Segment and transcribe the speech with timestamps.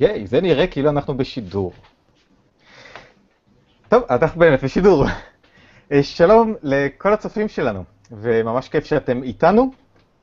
[0.00, 1.72] ייי, זה נראה כאילו אנחנו בשידור.
[3.88, 5.04] טוב, אנחנו באמת בשידור.
[5.92, 9.72] אה, שלום לכל הצופים שלנו, וממש כיף שאתם איתנו.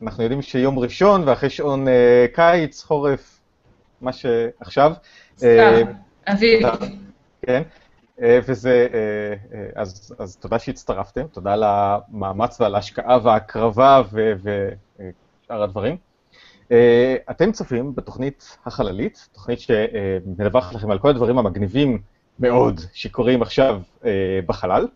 [0.01, 3.39] אנחנו יודעים שיום ראשון, ואחרי שעון אה, קיץ, חורף,
[4.01, 4.93] מה שעכשיו.
[5.37, 5.85] סתיו,
[6.27, 6.67] אביב.
[7.45, 7.61] כן,
[8.21, 15.63] אה, וזה, אה, אה, אז, אז תודה שהצטרפתם, תודה על המאמץ ועל ההשקעה וההקרבה ושאר
[15.63, 15.97] הדברים.
[16.71, 22.01] אה, אתם צופים בתוכנית החללית, תוכנית שמדווחת לכם על כל הדברים המגניבים
[22.39, 24.87] מאוד שקורים עכשיו אה, בחלל.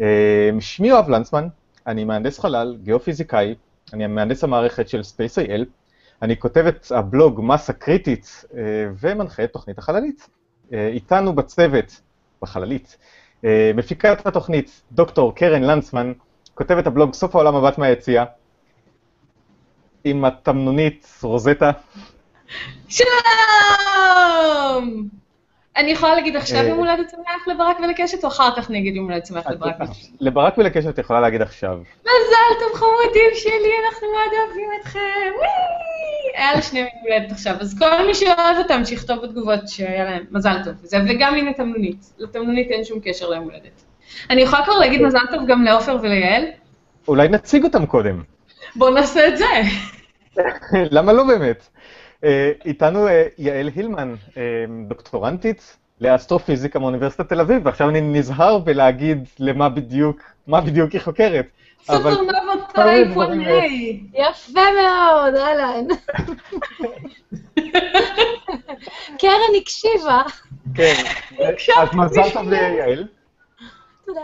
[0.00, 1.48] אה, שמי יואב לנצמן,
[1.86, 3.54] אני מהנדס חלל, גיאופיזיקאי,
[3.92, 5.64] אני מהנדס המערכת של Space.il,
[6.22, 8.44] אני כותב את הבלוג מסה קריטית
[9.00, 10.28] ומנחה את תוכנית החללית.
[10.72, 12.00] איתנו בצוות,
[12.42, 12.96] בחללית,
[13.74, 16.12] מפיקת התוכנית דוקטור קרן לנצמן,
[16.54, 18.24] כותבת הבלוג סוף העולם מבט מהיציאה,
[20.06, 21.70] עם התמנונית רוזטה.
[22.88, 23.08] שלום!
[25.76, 28.96] אני יכולה להגיד עכשיו אה, יום הולדת שמח לברק ולקשת, או אחר כך אני אגיד
[28.96, 30.08] יום הולדת שמח לברק ולקשת?
[30.20, 31.78] לברק ולקשת את יכולה להגיד עכשיו.
[32.00, 35.32] מזל טוב חמודים שלי, אנחנו מאוד אוהבים אתכם!
[36.34, 40.56] היה לשניהם יום הולדת עכשיו, אז כל מי שאוהב אותם, שיכתוב בתגובות שהיה להם מזל
[40.64, 40.74] טוב.
[41.08, 42.12] וגם הנה תמנונית.
[42.18, 43.82] לתמנונית אין שום קשר ליום הולדת.
[44.30, 46.44] אני יכולה כבר להגיד מזל טוב גם לעופר וליעל?
[47.08, 48.22] אולי נציג אותם קודם.
[48.76, 49.46] בואו נעשה את זה.
[50.96, 51.68] למה לא באמת?
[52.24, 54.42] אה, איתנו אה, יעל הילמן, אה,
[54.88, 61.46] דוקטורנטית לאסטרופיזיקה מאוניברסיטת תל אביב, ועכשיו אני נזהר בלהגיד למה בדיוק, מה בדיוק היא חוקרת.
[61.88, 64.20] אבל- סופרנובות כל מיני טייפ דברים 1A.
[64.30, 65.84] יפה מאוד, אהלן.
[69.18, 70.22] קרן הקשיבה.
[70.74, 70.94] כן,
[71.76, 73.06] אז מזל טוב ליעל.
[74.06, 74.20] תודה.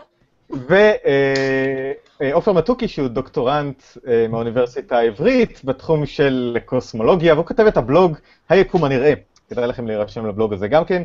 [2.20, 8.16] ועופר מתוקי, שהוא דוקטורנט אה, מהאוניברסיטה העברית בתחום של קוסמולוגיה, והוא כותב את הבלוג
[8.48, 9.12] היקום הנראה.
[9.50, 11.02] כדאי לכם להירשם לבלוג הזה גם כן.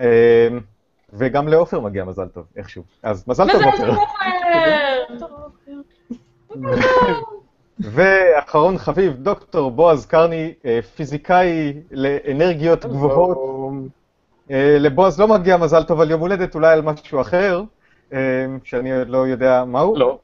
[0.00, 0.48] אה,
[1.12, 2.82] וגם לעופר מגיע מזל טוב, איכשהו.
[3.02, 3.94] אז מזל טוב, עופר.
[7.80, 13.38] ואחרון חביב, דוקטור בועז קרני, אה, פיזיקאי לאנרגיות גבוהות.
[14.80, 17.62] לבועז לא מגיע מזל טוב על יום הולדת, אולי על משהו אחר,
[18.64, 19.96] שאני עוד לא יודע מהו.
[19.96, 20.18] לא.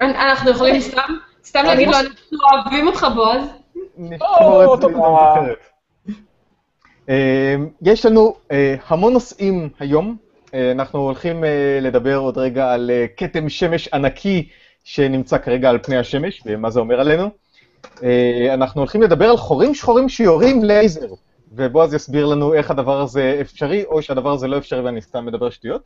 [0.00, 1.14] אנחנו יכולים סתם,
[1.44, 3.48] סתם להגיד לו, אנחנו אוהבים אותך בועז.
[3.96, 5.58] נשמור את זה אחרת.
[7.08, 10.16] אה, יש לנו אה, המון נושאים היום.
[10.54, 14.48] אה, אנחנו הולכים אה, לדבר עוד רגע על אה, כתם שמש ענקי
[14.84, 17.30] שנמצא כרגע על פני השמש, ומה זה אומר עלינו.
[18.02, 21.08] אה, אנחנו הולכים לדבר על חורים שחורים שיורים לייזר,
[21.52, 25.50] ובועז יסביר לנו איך הדבר הזה אפשרי, או שהדבר הזה לא אפשרי ואני סתם מדבר
[25.50, 25.82] שטויות.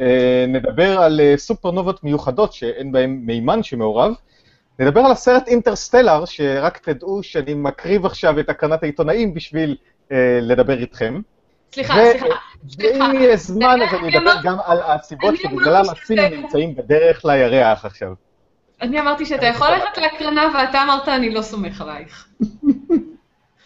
[0.00, 4.14] אה, נדבר על אה, סופרנובות מיוחדות שאין בהן מימן שמעורב.
[4.78, 9.76] נדבר על הסרט אינטרסטלר, שרק תדעו שאני מקריב עכשיו את הקרנת העיתונאים בשביל
[10.12, 11.20] אה, לדבר איתכם.
[11.74, 12.26] סליחה, ו- סליחה.
[12.78, 18.12] ואם יהיה זמן, אז אני אדבר גם על הסיבות שבגללם הסינים נמצאים בדרך לירח עכשיו.
[18.82, 22.28] אני אמרתי שאתה יכול ללכת להקרנה ואתה אמרת אני לא סומך עלייך.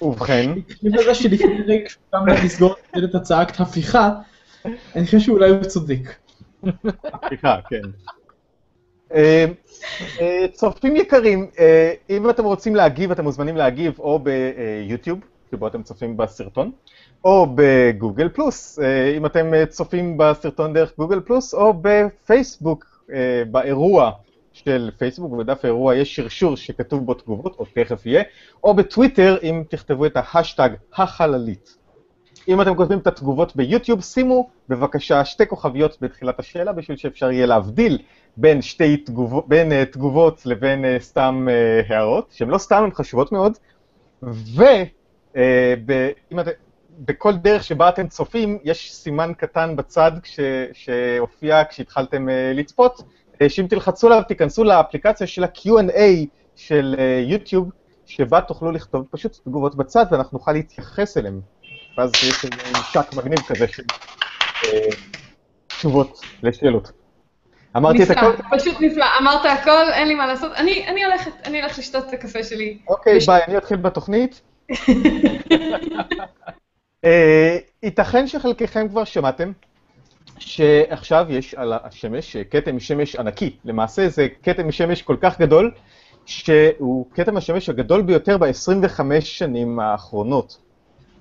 [0.03, 0.50] ובכן,
[0.84, 4.11] אני חושב שלפני רגע שהוא קם לסגור את צעקת הפיכה,
[4.66, 6.14] אני חושב שאולי הוא צודק.
[7.28, 7.80] סליחה, כן.
[9.14, 9.44] אה,
[10.20, 15.19] אה, צופים יקרים, אה, אם אתם רוצים להגיב, אתם מוזמנים להגיב או ביוטיוב,
[15.50, 16.70] שבו אתם צופים בסרטון,
[17.24, 22.98] או בגוגל פלוס, אה, אם אתם צופים בסרטון דרך גוגל פלוס, או בפייסבוק,
[23.50, 24.10] באירוע
[24.52, 28.22] של פייסבוק, בדף האירוע יש שרשור שכתוב בו תגובות, או תכף יהיה,
[28.64, 31.78] או בטוויטר, אם תכתבו את ההשטג החללית.
[32.48, 37.47] אם אתם כותבים את התגובות ביוטיוב, שימו בבקשה שתי כוכביות בתחילת השאלה, בשביל שאפשר יהיה
[37.47, 37.98] להבדיל
[38.36, 42.91] בין שתי תגובות, בין uh, תגובות לבין uh, סתם uh, הערות, שהן לא סתם, הן
[42.91, 43.53] חשובות מאוד,
[47.00, 50.41] ובכל דרך שבה אתם צופים, יש סימן קטן בצד כש,
[50.72, 53.03] שהופיע כשהתחלתם uh, לצפות,
[53.34, 56.26] uh, שאם תלחצו עליו, תיכנסו לאפליקציה של ה-Q&A
[56.56, 57.70] של uh, יוטיוב,
[58.06, 61.40] שבה תוכלו לכתוב פשוט תגובות בצד, ואנחנו נוכל להתייחס אליהן.
[61.99, 63.83] ואז יש איזה ממשק מגניב כזה של
[64.65, 64.79] אה,
[65.67, 66.93] תשובות לשאלות.
[67.77, 68.59] אמרתי את נפלא, הכל?
[68.59, 69.06] פשוט נפלא.
[69.21, 70.53] אמרת הכל, אין לי מה לעשות.
[70.53, 72.79] אני אני הולכת, אני הולכת לשתות את הקפה שלי.
[72.89, 74.41] אוקיי, יש- ביי, אני אתחיל בתוכנית.
[77.05, 79.53] אה, ייתכן שחלקכם כבר שמעתם
[80.39, 83.56] שעכשיו יש על השמש אה, כתם שמש ענקי.
[83.65, 85.71] למעשה זה כתם שמש כל כך גדול,
[86.27, 90.68] שהוא כתם השמש הגדול ביותר ב-25 שנים האחרונות.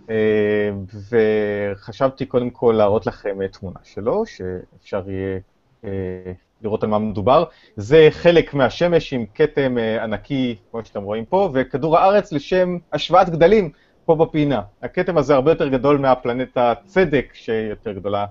[0.09, 0.71] אה,
[1.09, 5.39] וחשבתי קודם כל להראות לכם אה, תמונה שלו, שאפשר יהיה
[5.85, 6.31] אה,
[6.61, 7.43] לראות על מה מדובר.
[7.75, 13.69] זה חלק מהשמש עם כתם ענקי, כמו שאתם רואים פה, וכדור הארץ לשם השוואת גדלים
[14.05, 14.61] פה בפינה.
[14.81, 18.25] הכתם הזה הרבה יותר גדול מהפלנטה צדק, שהיא יותר גדולה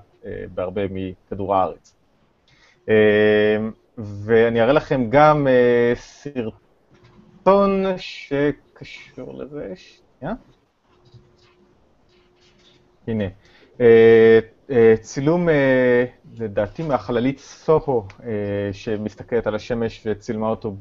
[0.55, 1.97] בהרבה מכדור הארץ.
[3.99, 5.47] ואני אראה לכם גם
[5.95, 10.35] סרטון שקשור לזה, שנייה.
[13.07, 13.25] הנה.
[13.81, 14.39] אה,
[14.71, 16.05] אה, צילום, אה,
[16.39, 18.05] לדעתי, מהחללית סוהו,
[18.73, 20.75] שמסתכלת על השמש וצילמה אותו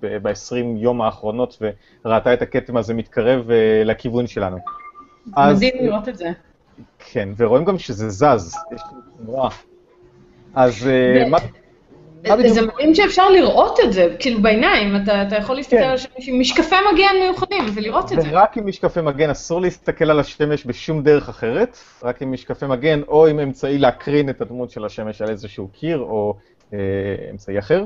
[0.00, 1.62] ב-20 יום האחרונות,
[2.04, 3.50] וראתה את הכתם הזה מתקרב
[3.84, 4.56] לכיוון שלנו.
[5.36, 6.30] אז- מדהים לראות את זה.
[6.98, 8.82] כן, ורואים גם שזה זז, יש
[9.18, 9.50] תנועה.
[10.54, 10.88] אז
[11.30, 11.38] מה...
[12.46, 15.82] זה מדהים שאפשר לראות את זה, כאילו בעיניים, אתה, אתה יכול להסתכל כן.
[15.82, 18.28] על השמש עם משקפי מגן מיוחדים ולראות את זה.
[18.32, 23.00] ורק עם משקפי מגן, אסור להסתכל על השמש בשום דרך אחרת, רק עם משקפי מגן
[23.08, 26.34] או עם אמצעי להקרין את הדמות של השמש על איזשהו קיר או
[26.72, 26.78] אה,
[27.30, 27.84] אמצעי אחר.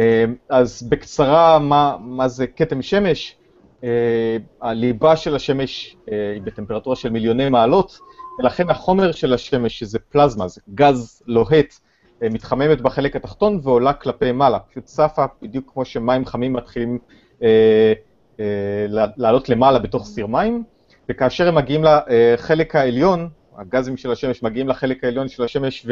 [0.00, 3.36] אה, אז בקצרה, מה, מה זה כתם שמש?
[3.84, 7.98] אה, הליבה של השמש אה, היא בטמפרטורה של מיליוני מעלות,
[8.38, 11.74] ולכן החומר של השמש, שזה פלזמה, זה גז לוהט,
[12.22, 16.98] מתחממת בחלק התחתון ועולה כלפי מעלה, פשוט צפה בדיוק כמו שמים חמים מתחילים
[17.42, 17.92] אה,
[18.40, 18.86] אה,
[19.16, 20.62] לעלות למעלה בתוך סיר מים,
[21.08, 25.86] וכאשר הם מגיעים לחלק העליון, הגזים של השמש מגיעים לחלק העליון של השמש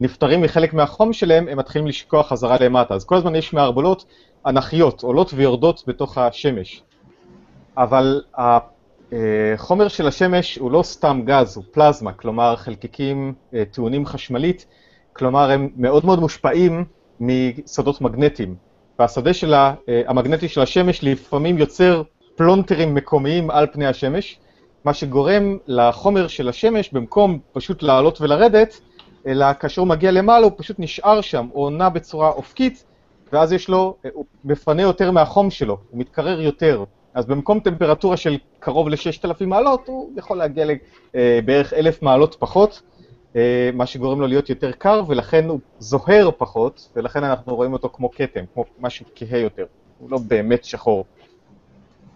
[0.00, 2.94] ונפטרים מחלק מהחום שלהם, הם מתחילים לשקוע חזרה למטה.
[2.94, 4.04] אז כל הזמן יש מערבולות
[4.46, 6.82] אנכיות, עולות ויורדות בתוך השמש.
[7.76, 14.66] אבל החומר של השמש הוא לא סתם גז, הוא פלזמה, כלומר חלקיקים אה, טעונים חשמלית,
[15.12, 16.84] כלומר הם מאוד מאוד מושפעים
[17.20, 18.54] משדות מגנטיים.
[18.98, 22.02] והשדה של אה, המגנטי של השמש לפעמים יוצר
[22.36, 24.38] פלונטרים מקומיים על פני השמש,
[24.84, 28.80] מה שגורם לחומר של השמש, במקום פשוט לעלות ולרדת,
[29.26, 32.84] אלא כאשר הוא מגיע למעלה הוא פשוט נשאר שם, או נע בצורה אופקית,
[33.32, 36.84] ואז יש לו, אה, הוא מפנה יותר מהחום שלו, הוא מתקרר יותר.
[37.14, 40.66] אז במקום טמפרטורה של קרוב ל-6,000 מעלות, הוא יכול להגיע
[41.14, 42.91] לבערך 1,000 מעלות פחות, אה,
[43.72, 48.10] מה שגורם לו להיות יותר קר, ולכן הוא זוהר פחות, ולכן אנחנו רואים אותו כמו
[48.10, 49.66] כתם, כמו משהו כהה יותר.
[49.98, 51.04] הוא לא באמת שחור.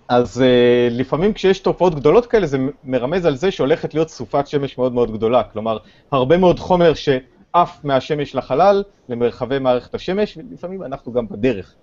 [0.09, 4.79] אז uh, לפעמים כשיש תופעות גדולות כאלה, זה מרמז על זה שהולכת להיות סופת שמש
[4.79, 5.43] מאוד מאוד גדולה.
[5.43, 5.79] כלומר,
[6.13, 11.75] הרבה מאוד חומר שעף מהשמש לחלל, למרחבי מערכת השמש, ולפעמים אנחנו גם בדרך.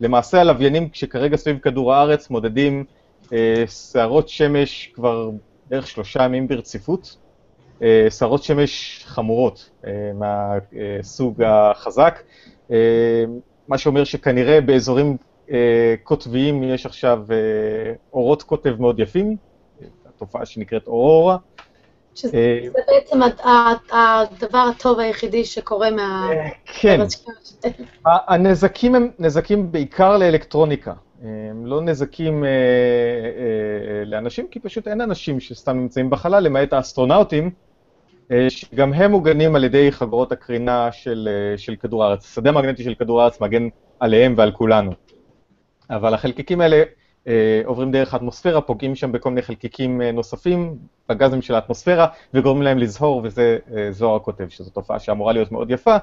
[0.00, 2.84] למעשה הלוויינים שכרגע סביב כדור הארץ מודדים
[3.32, 5.30] אה, שערות שמש כבר
[5.70, 7.16] בערך שלושה ימים ברציפות,
[7.82, 12.22] אה, שערות שמש חמורות אה, מהסוג החזק,
[12.70, 13.24] אה,
[13.68, 15.16] מה שאומר שכנראה באזורים
[15.50, 17.36] אה, קוטביים יש עכשיו אה,
[18.12, 19.36] אורות קוטב מאוד יפים,
[20.08, 21.36] התופעה שנקראת אורורה.
[22.14, 23.20] שזה אה, זה בעצם
[23.92, 26.30] הדבר הטוב היחידי שקורה מה...
[26.64, 27.00] כן,
[28.04, 30.92] הנזקים הם נזקים בעיקר לאלקטרוניקה.
[31.22, 37.44] הם לא נזקים אה, אה, לאנשים, כי פשוט אין אנשים שסתם נמצאים בחלל, למעט האסטרונאוטים,
[37.44, 37.65] אה,
[38.48, 42.24] שגם הם מוגנים על ידי חגורות הקרינה של, אה, של כדור הארץ.
[42.24, 43.68] השדה המגנטי של כדור הארץ מגן
[44.00, 44.92] עליהם ועל כולנו.
[45.90, 46.82] אבל החלקיקים האלה
[47.28, 50.78] אה, עוברים דרך האטמוספירה, פוגעים שם בכל מיני חלקיקים אה, נוספים,
[51.08, 55.70] בגזים של האטמוספירה, וגורמים להם לזהור, וזה אה, זוהר הקוטב, שזו תופעה שאמורה להיות מאוד
[55.70, 55.96] יפה.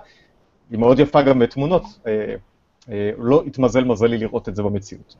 [0.69, 2.35] היא מאוד יפה גם בתמונות, אה,
[2.89, 5.15] אה, לא התמזל מזלי לראות את זה במציאות.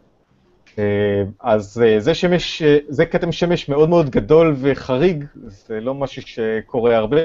[0.80, 5.94] אה, אז אה, זה שמש, אה, זה כתם שמש מאוד מאוד גדול וחריג, זה לא
[5.94, 7.21] משהו שקורה הרבה,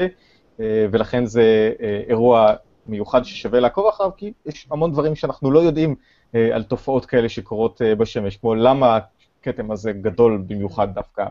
[0.61, 1.73] ולכן זה
[2.09, 2.53] אירוע
[2.87, 5.95] מיוחד ששווה לעקוב אחריו, כי יש המון דברים שאנחנו לא יודעים
[6.33, 8.99] על תופעות כאלה שקורות בשמש, כמו למה
[9.41, 11.25] הכתם הזה גדול במיוחד דווקא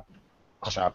[0.61, 0.91] עכשיו,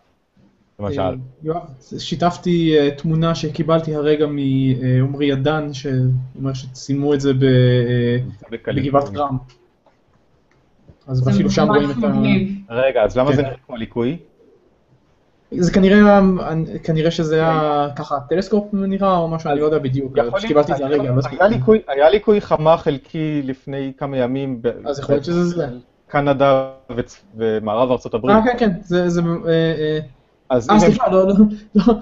[0.80, 1.16] למשל.
[1.42, 1.62] יואב,
[1.98, 7.32] שיתפתי תמונה שקיבלתי הרגע מעומרי אדן, שאומר שצילמו את זה
[8.50, 9.36] בגבעת רם.
[11.06, 12.74] אז אפילו שם רואים את ה...
[12.74, 13.36] רגע, אז למה כן.
[13.36, 14.16] זה נראה כמו ליקוי?
[15.58, 16.20] זה כנראה,
[16.84, 20.72] כנראה שזה היה ככה טלסקופ נראה או משהו, אני לא יודע בדיוק, יכול פשוט קיבלתי
[20.72, 21.48] את זה להיות- הרגע.
[21.88, 24.60] היה ליקוי- חמה חלקי לפני כמה ימים.
[24.84, 25.66] אז יכול להיות שזה זה.
[26.08, 26.68] קנדה
[27.36, 28.36] ומערב ארצות הברית.
[28.36, 29.98] אה, כן, כן, זה, זה, אה, אה,
[30.50, 31.34] אז אה, סליחה, לא, לא,
[31.74, 31.94] לא,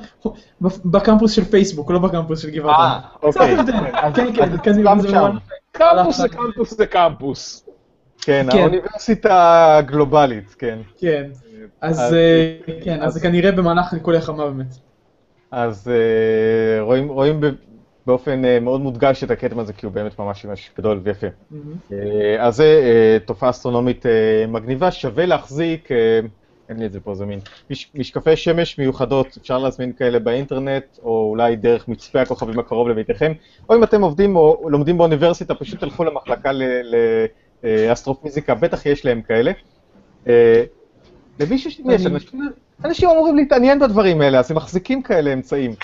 [0.85, 2.99] בקמפוס של פייסבוק, לא בקמפוס של גבעת אה.
[3.23, 3.57] אוקיי.
[4.14, 5.09] כן, כן, כן, גם זה
[5.73, 7.69] קמפוס זה קמפוס זה קמפוס.
[8.22, 8.58] כן, כן.
[8.58, 9.34] האוניברסיטה
[9.76, 10.78] הגלובלית, כן.
[10.98, 11.24] כן,
[11.80, 14.74] אז אז- אה, כן, אז אז- זה כנראה במהלך כל החמה באמת.
[15.50, 17.40] אז אה, רואים- רואים
[18.06, 21.26] באופן אה, מאוד מודגש את הכתם הזה, כי הוא באמת ממש ממש גדול ויפה.
[21.92, 21.96] אה,
[22.38, 24.04] אז זה אה, תופעה אסטרונומית
[24.48, 25.88] מגניבה, שווה להחזיק
[26.68, 27.38] אין לי את זה פה זמין.
[27.70, 33.32] מש, משקפי שמש מיוחדות, אפשר להזמין כאלה באינטרנט, או אולי דרך מצפה הכוכבים הקרוב לביתכם,
[33.68, 36.50] או אם אתם עובדים או לומדים באוניברסיטה, פשוט תלכו למחלקה
[37.64, 39.52] לאסטרופיזיקה, בטח יש להם כאלה.
[40.29, 40.64] אה,
[41.40, 42.40] למישהו שיש, אנשים,
[42.85, 45.75] אנשים אמורים להתעניין בדברים האלה, אז הם מחזיקים כאלה אמצעים.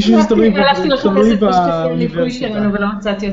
[0.00, 0.96] שזה תלוי באוניברסיטה.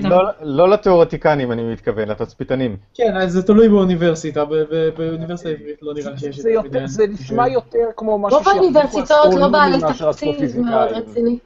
[0.10, 2.78] לא, לא לתיאורטיקנים אני מתכוון, לתצפיתנים.
[2.94, 4.46] כן, זה תלוי באוניברסיטה,
[4.98, 6.80] באוניברסיטה העברית לא נראה לי שיש את זה.
[6.86, 9.78] זה נשמע יותר כמו משהו רוב האוניברסיטאות לא בעלי
[10.12, 11.38] תקציב מאוד רציני.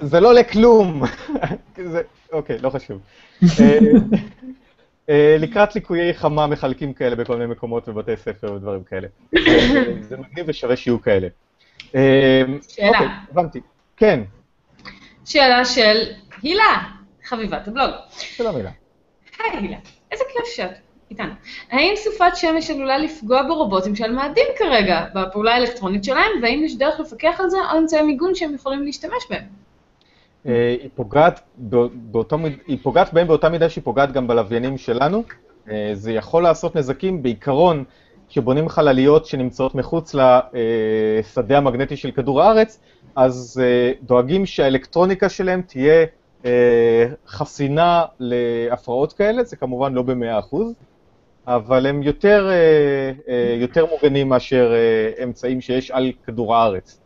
[0.00, 1.02] זה לא לכלום.
[2.36, 3.00] אוקיי, לא חשוב.
[5.38, 9.08] לקראת ליקויי חמה מחלקים כאלה בכל מיני מקומות ובתי ספר ודברים כאלה.
[10.08, 11.28] זה מגניב ושווה שיהיו כאלה.
[11.92, 12.88] שאלה.
[12.88, 13.60] אוקיי, הבנתי.
[13.96, 14.22] כן.
[15.24, 16.02] שאלה של
[16.42, 16.82] הילה,
[17.24, 17.90] חביבת הבלוג.
[18.10, 18.70] שלום הילה.
[19.38, 19.76] היי הילה,
[20.12, 20.70] איזה כיף שאת
[21.10, 21.32] איתנו.
[21.70, 27.00] האם סופת שמש עלולה לפגוע ברובוטים שעל מאדים כרגע, בפעולה האלקטרונית שלהם, והאם יש דרך
[27.00, 29.65] לפקח על זה או אמצעי מיגון שהם יכולים להשתמש בהם?
[30.46, 31.40] היא פוגעת,
[31.94, 32.36] באותו,
[32.66, 35.22] היא פוגעת בהם באותה מידה שהיא פוגעת גם בלוויינים שלנו.
[35.92, 37.84] זה יכול לעשות נזקים, בעיקרון,
[38.28, 42.80] כשבונים חלליות שנמצאות מחוץ לשדה המגנטי של כדור הארץ,
[43.16, 43.62] אז
[44.02, 46.06] דואגים שהאלקטרוניקה שלהם תהיה
[47.28, 50.56] חסינה להפרעות כאלה, זה כמובן לא ב-100%,
[51.46, 52.50] אבל הם יותר,
[53.60, 54.72] יותר מוגנים מאשר
[55.22, 57.00] אמצעים שיש על כדור הארץ.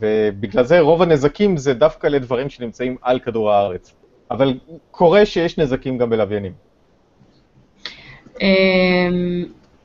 [0.00, 3.94] ובגלל זה רוב הנזקים זה דווקא לדברים שנמצאים על כדור הארץ.
[4.30, 4.58] אבל
[4.90, 6.52] קורה שיש נזקים גם בלוויינים.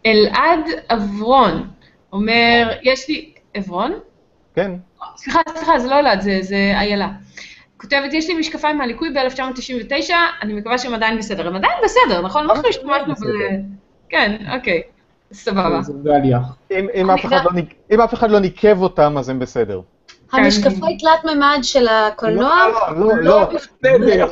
[0.06, 1.68] אלעד אברון
[2.14, 3.34] אומר, יש לי...
[3.54, 4.00] עברון?
[4.56, 4.72] כן.
[5.16, 7.10] סליחה, סליחה, זה לא אלעד, זה איילה.
[7.78, 11.48] כותבת, יש לי משקפיים מהליקוי ב-1999, אני מקווה שהם עדיין בסדר.
[11.48, 12.50] הם עדיין בסדר, נכון?
[12.50, 13.18] אנחנו השתמשנו ב...
[14.10, 14.82] כן, אוקיי,
[15.34, 15.82] סבבה.
[17.92, 19.82] אם אף אחד לא ניקב אותם, אז הם בסדר.
[20.32, 22.56] המשקפי תלת מימד של הקולנוע?
[22.96, 24.26] לא, לא, לא, בסדר.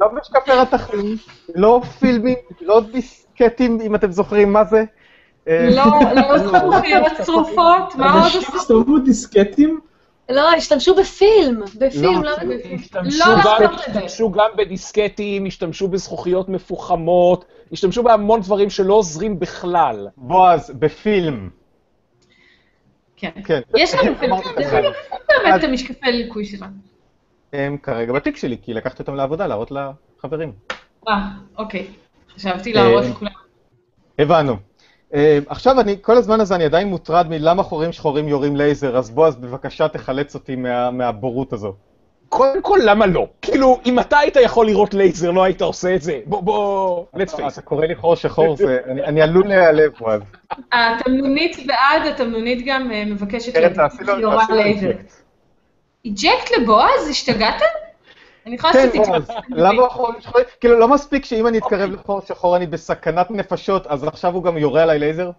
[0.00, 1.16] לא משקפי רתכים,
[1.54, 4.84] לא פילמים, לא דיסקטים, אם אתם זוכרים מה זה.
[5.46, 5.84] לא,
[6.26, 8.56] לא צרופות, מה עוד עשו?
[8.56, 9.80] השתמשו דיסקטים?
[10.30, 13.06] לא, השתמשו בפילם, בפילם, לא בפילם.
[13.76, 20.08] השתמשו גם בדיסקטים, השתמשו בזכוכיות מפוחמות, השתמשו בהמון דברים שלא עוזרים בכלל.
[20.16, 21.48] בועז, בפילם.
[23.16, 23.60] כן.
[23.76, 24.36] יש לנו פילם,
[25.28, 26.72] באמת את המשקפי ליקוי שלנו.
[27.52, 30.52] הם כרגע בתיק שלי, כי לקחתי אותם לעבודה, להראות לחברים.
[31.08, 31.86] אה, אוקיי.
[32.34, 33.32] חשבתי להראות לכולם.
[34.18, 34.69] הבנו.
[35.46, 39.36] עכשיו אני, כל הזמן הזה אני עדיין מוטרד מלמה חורים שחורים יורים לייזר, אז בועז,
[39.36, 40.56] בבקשה תחלץ אותי
[40.92, 41.74] מהבורות הזו.
[42.28, 43.26] קודם כל, למה לא?
[43.42, 46.20] כאילו, אם אתה היית יכול לראות לייזר, לא היית עושה את זה.
[46.26, 47.52] בוא, בוא, let's face.
[47.52, 48.56] אתה קורא לי חור שחור,
[49.04, 50.20] אני עלול להיעלב, בועז.
[50.72, 53.52] התמנונית בעד, התמנונית גם מבקשת
[54.20, 54.90] יורה לייזר.
[56.04, 57.08] eject לבועז?
[57.10, 57.89] השתגעתם?
[58.50, 59.34] אני יכולה לעשות eject.
[59.48, 60.40] למה חור שחור?
[60.60, 64.58] כאילו, לא מספיק שאם אני אתקרב לחור שחור אני בסכנת נפשות, אז עכשיו הוא גם
[64.58, 65.30] יורה עליי לייזר?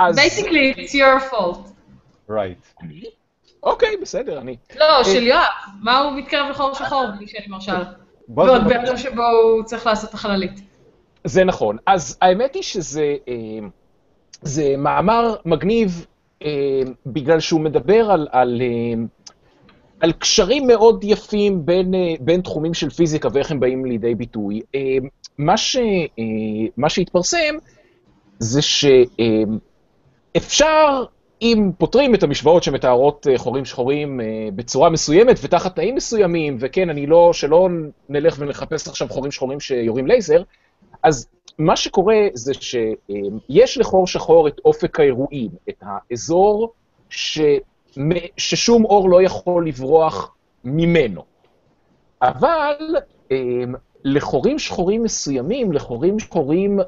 [0.00, 1.58] Basically, it's your fault.
[2.30, 2.84] Right.
[3.62, 4.56] אוקיי, בסדר, אני...
[4.78, 5.42] לא, של יואב.
[5.82, 7.84] מה הוא מתקרב לחור שחור בלי שאני מרשה לו?
[8.28, 10.60] ועוד בעיה שבו הוא צריך לעשות את החללית.
[11.24, 11.76] זה נכון.
[11.86, 13.14] אז האמת היא שזה
[14.42, 16.06] זה מאמר מגניב,
[17.06, 18.62] בגלל שהוא מדבר על, על,
[20.04, 24.60] על קשרים מאוד יפים בין, בין תחומים של פיזיקה ואיך הם באים לידי ביטוי.
[25.38, 25.76] מה, ש,
[26.76, 27.54] מה שהתפרסם
[28.38, 28.60] זה
[30.32, 31.04] שאפשר
[31.42, 34.20] אם פותרים את המשוואות שמתארות חורים שחורים
[34.54, 37.68] בצורה מסוימת ותחת תנאים מסוימים, וכן, אני לא, שלא
[38.08, 40.42] נלך ונחפש עכשיו חורים שחורים שיורים לייזר,
[41.02, 46.72] אז מה שקורה זה שיש לחור שחור את אופק האירועים, את האזור
[47.10, 47.40] ש...
[48.36, 50.34] ששום אור לא יכול לברוח
[50.64, 51.22] ממנו.
[52.22, 52.74] אבל
[54.04, 56.78] לחורים שחורים מסוימים, לחורים שחורים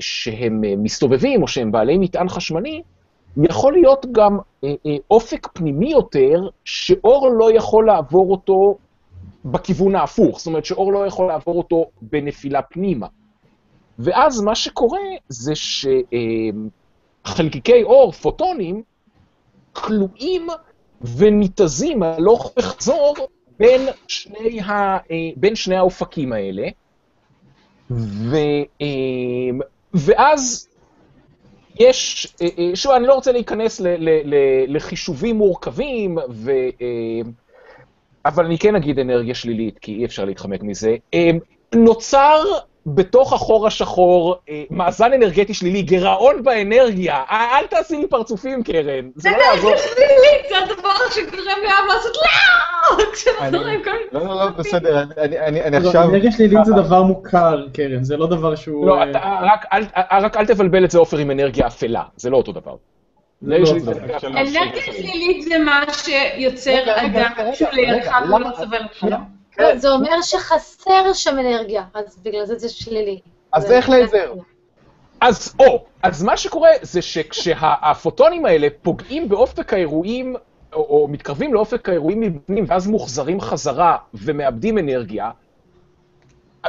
[0.00, 2.82] שהם מסתובבים או שהם בעלי מטען חשמלי,
[3.36, 8.78] יכול להיות גם אה, אה, אופק פנימי יותר, שאור לא יכול לעבור אותו
[9.44, 13.06] בכיוון ההפוך, זאת אומרת שאור לא יכול לעבור אותו בנפילה פנימה.
[13.98, 15.52] ואז מה שקורה זה
[17.24, 18.82] שחלקיקי אה, אור, פוטונים,
[19.72, 20.46] כלואים
[21.16, 23.16] וניתזים הלוך וחזור
[23.58, 24.98] בין שני, ה, אה,
[25.36, 26.68] בין שני האופקים האלה,
[27.90, 28.36] ו,
[28.80, 28.86] אה,
[29.94, 30.68] ואז
[31.80, 34.34] יש, אה, שוב, אני לא רוצה להיכנס ל, ל, ל,
[34.76, 36.52] לחישובים מורכבים, ו,
[38.24, 40.96] אבל אני כן אגיד אנרגיה שלילית, כי אי אפשר להתחמק מזה.
[41.74, 42.42] נוצר
[42.86, 47.22] בתוך החור השחור, אה, מאזן אנרגטי שלילי, גירעון באנרגיה.
[47.30, 49.08] אל תעשי לי פרצופים, קרן.
[49.16, 49.70] זה לא יעזור.
[49.76, 53.04] זה שלילית, זה הדבר שגורם לעם לעשות לא!
[53.12, 56.02] כשאנחנו רואים כל לא, לא, לא, בסדר, אני- אני אני לא, עכשיו...
[56.10, 58.86] אנרגיה שלילית זה דבר מוכר, קרן, זה לא דבר שהוא...
[58.86, 59.40] לא, אה,
[60.22, 62.02] רק אל- תבלבל את זה, עופר, עם אנרגיה אפלה.
[62.16, 62.74] זה לא אותו דבר.
[63.42, 63.56] לא.
[64.24, 68.82] אנרגיה שלילית זה מה שיוצר אדם שהוא לידך למה- ולא סובל
[69.62, 73.20] לא, זה אומר שחסר שם אנרגיה, אז בגלל זה זה שלילי.
[73.52, 74.32] אז זה- איך לייזר?
[75.20, 80.36] אז או, אז מה שקורה זה שכשהפוטונים האלה פוגעים באופק האירועים,
[80.72, 85.30] או, או מתקרבים לאופק האירועים מבפנים, ואז מוחזרים חזרה ומאבדים אנרגיה,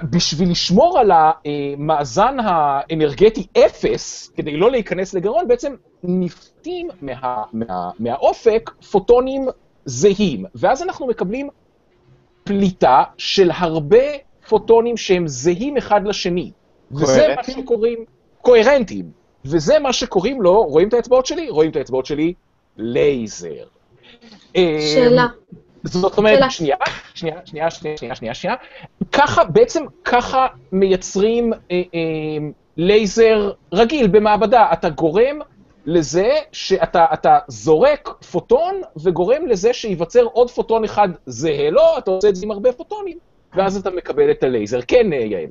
[0.03, 7.13] בשביל לשמור על המאזן האנרגטי אפס, כדי לא להיכנס לגירעון, בעצם נפתים מה,
[7.53, 9.47] מה, מהאופק פוטונים
[9.85, 11.49] זהים, ואז אנחנו מקבלים
[12.51, 13.97] פליטה של הרבה
[14.49, 16.51] פוטונים שהם זהים אחד לשני.
[16.91, 17.43] וזה מה?
[17.43, 18.05] שקוראים
[18.41, 19.11] קוהרנטיים.
[19.45, 21.49] וזה מה שקוראים לו, רואים את האצבעות שלי?
[21.49, 22.33] רואים את האצבעות שלי?
[22.77, 23.63] לייזר.
[24.55, 25.27] שאלה.
[25.83, 26.49] זאת אומרת, שאלה.
[26.49, 26.75] שנייה,
[27.13, 28.55] שנייה, שנייה, שנייה, שנייה, שנייה, שנייה.
[29.11, 31.79] ככה, בעצם ככה מייצרים אה, אה,
[32.77, 34.69] לייזר רגיל במעבדה.
[34.73, 35.39] אתה גורם
[35.85, 42.29] לזה שאתה אתה זורק פוטון וגורם לזה שייווצר עוד פוטון אחד זהה לו, אתה עושה
[42.29, 43.17] את זה עם הרבה פוטונים,
[43.55, 44.79] ואז אתה מקבל את הלייזר.
[44.87, 45.45] כן, אה, יעל.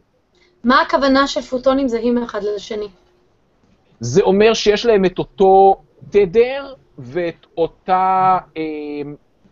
[0.65, 2.87] מה הכוונה של פוטונים זהים אחד לשני?
[4.01, 5.77] זה אומר שיש להם את אותו
[6.11, 8.39] תדר ואת אותה...
[8.57, 8.63] אה,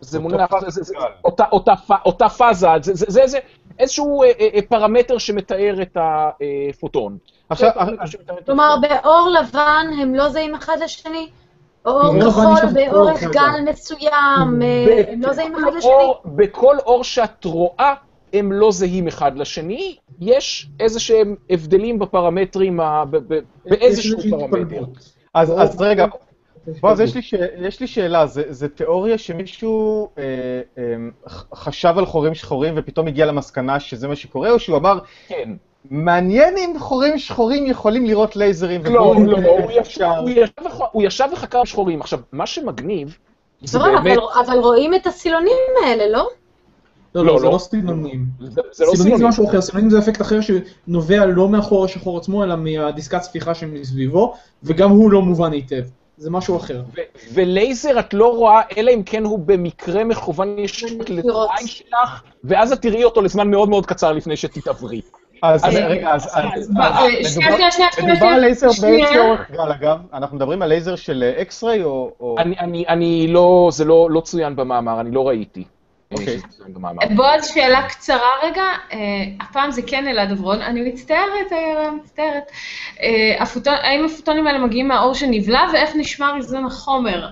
[0.01, 0.93] זה אותו מונח, פאזה זה- זה-.
[1.25, 1.73] אותה- אותה
[2.05, 3.39] אותה פאזה, זה- זה זה- זה
[3.79, 7.17] איזשהו אה, אה, פרמטר שמתאר את הפוטון.
[7.49, 7.71] עכשיו,
[8.45, 8.75] כלומר.
[8.81, 11.29] באור לבן הם לא זהים אחד לשני?
[11.85, 15.91] או אור יש כחול באורך אור גל מסוים, אה, הם לא זהים אחד לשני?
[16.25, 17.93] בכל אור שאת רואה,
[18.33, 22.79] הם לא זהים אחד לשני, יש איזה שהם הבדלים בפרמטרים,
[23.65, 24.83] באיזשהו פרמטר.
[25.33, 26.05] אז אז רגע.
[26.81, 30.23] בועז, יש ש- יש לי שאלה, זה זה תיאוריה שמישהו אה,
[30.77, 30.95] אה,
[31.53, 35.49] חשב על חורים שחורים ופתאום הגיע למסקנה שזה מה שקורה, או שהוא אמר, כן.
[35.89, 38.85] מעניין אם חורים שחורים יכולים לראות לייזרים.
[38.85, 39.37] לא, לא,
[40.91, 42.01] הוא ישב- וחקר שחורים.
[42.01, 43.17] עכשיו, מה שמגניב,
[43.61, 44.17] זה באמת...
[44.45, 45.53] אבל- רואים את הסילונים
[45.85, 46.27] האלה, לא?
[47.15, 47.51] לא, לא, לא, זה לא.
[47.51, 48.25] לא סילונים.
[48.39, 49.27] זה זה לא סילונים זה סילונים.
[49.27, 54.33] משהו אחר, סילונים זה אפקט אחר שנובע לא מהחור השחור עצמו, אלא מהדיסקת ספיחה שמסביבו,
[54.63, 55.83] וגם הוא לא מובן היטב.
[56.17, 56.81] זה משהו אחר.
[57.33, 60.55] ולייזר את לא רואה, אלא אם כן הוא במקרה מכוון
[61.09, 61.49] לראות.
[61.55, 65.01] לעין שלך, ואז את תראי אותו לזמן מאוד מאוד קצר לפני שתתעוורי.
[65.41, 66.27] אז אז- רגע, אז...
[66.37, 68.67] אה, מדובר- שנייה, שנייה, שנייה, שנייה, מדובר על לייזר.
[68.81, 69.97] באיזה אורך גל, אגב?
[70.13, 72.35] אנחנו מדברים על לייזר של X-ray או...
[72.39, 75.63] אני, אני, אני לא, זה לא, לא צוין במאמר, אני לא ראיתי.
[76.11, 76.37] אה, אוקיי.
[77.15, 78.97] בועז, שאלה קצרה רגע, אה,
[79.41, 82.43] הפעם זה כן אלעד עברון, אני מצטערת, אה, מצטערת.
[83.01, 83.45] אה,
[83.83, 87.27] האם הפוטונים האלה מגיעים מהאור שנבלע, ואיך נשמר איזון החומר?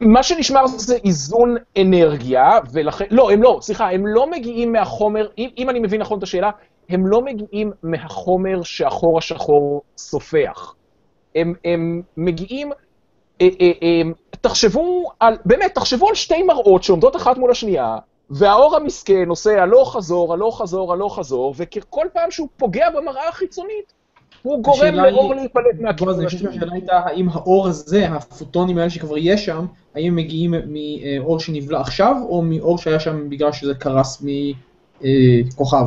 [0.00, 5.48] מה שנשמר זה איזון אנרגיה, ולכן, לא, הם לא, סליחה, הם לא מגיעים מהחומר, אם,
[5.58, 6.50] אם אני מבין נכון את השאלה,
[6.88, 10.74] הם לא מגיעים מהחומר שהחור השחור סופח.
[11.34, 12.72] הם, הם מגיעים,
[13.40, 14.02] אה, אה, אה,
[14.40, 17.96] תחשבו על, באמת, תחשבו על שתי מראות שעומדות אחת מול השנייה,
[18.30, 23.92] והאור המסכן עושה הלוך חזור, הלוך חזור, הלוך חזור, וכל פעם שהוא פוגע במראה החיצונית,
[24.42, 26.40] הוא גורם השאלה היא- לאור להיפלט מהכיוון השני.
[26.40, 31.80] שהשאלה הייתה האם האור הזה, הפוטונים האלה שכבר יש שם, האם הם מגיעים מאור שנבלע
[31.80, 34.22] עכשיו, או מאור שהיה שם בגלל שזה קרס
[35.00, 35.86] מכוכב?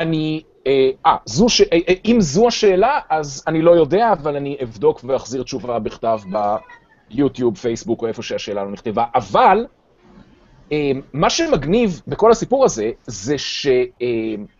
[0.00, 1.60] אני, אה, אה, זו ש...
[1.60, 6.20] אה, אה, אם זו השאלה, אז אני לא יודע, אבל אני אבדוק ואחזיר תשובה בכתב
[7.10, 9.04] ביוטיוב, פייסבוק, או איפה שהשאלה לא נכתבה.
[9.14, 9.66] אבל,
[10.72, 14.59] אה, מה שמגניב בכל הסיפור הזה, זה שהמשוואות שמתארות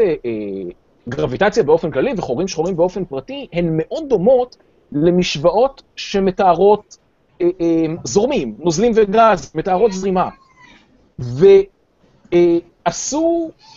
[0.00, 0.70] אה, אה,
[1.08, 4.56] גרביטציה באופן כללי וחורים שחורים באופן פרטי, הן מאוד דומות
[4.92, 6.96] למשוואות שמתארות
[7.40, 10.28] אה, אה, זורמים, נוזלים וגז, מתארות זרימה.
[11.20, 11.46] ו...
[12.32, 12.58] אה,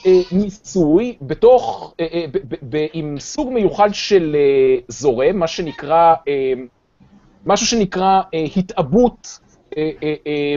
[0.06, 2.26] אה, ניסוי בתוך, אה,
[2.94, 4.36] עם סוג מיוחד של
[4.88, 6.14] זורם, מה שנקרא,
[7.46, 8.46] משהו שנקרא אה,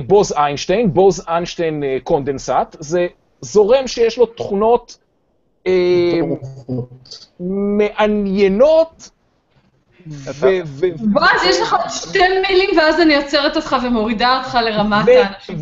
[0.07, 3.07] בוז איינשטיין, בוז איינשטיין קונדנסט, זה
[3.41, 4.99] זורם שיש לו תכונות
[5.67, 6.21] אה,
[7.41, 9.11] מעניינות,
[11.13, 12.19] בועז, יש לך עוד שתי
[12.49, 15.57] מילים, ואז אני עוצרת אותך ומורידה אותך לרמת האנשים.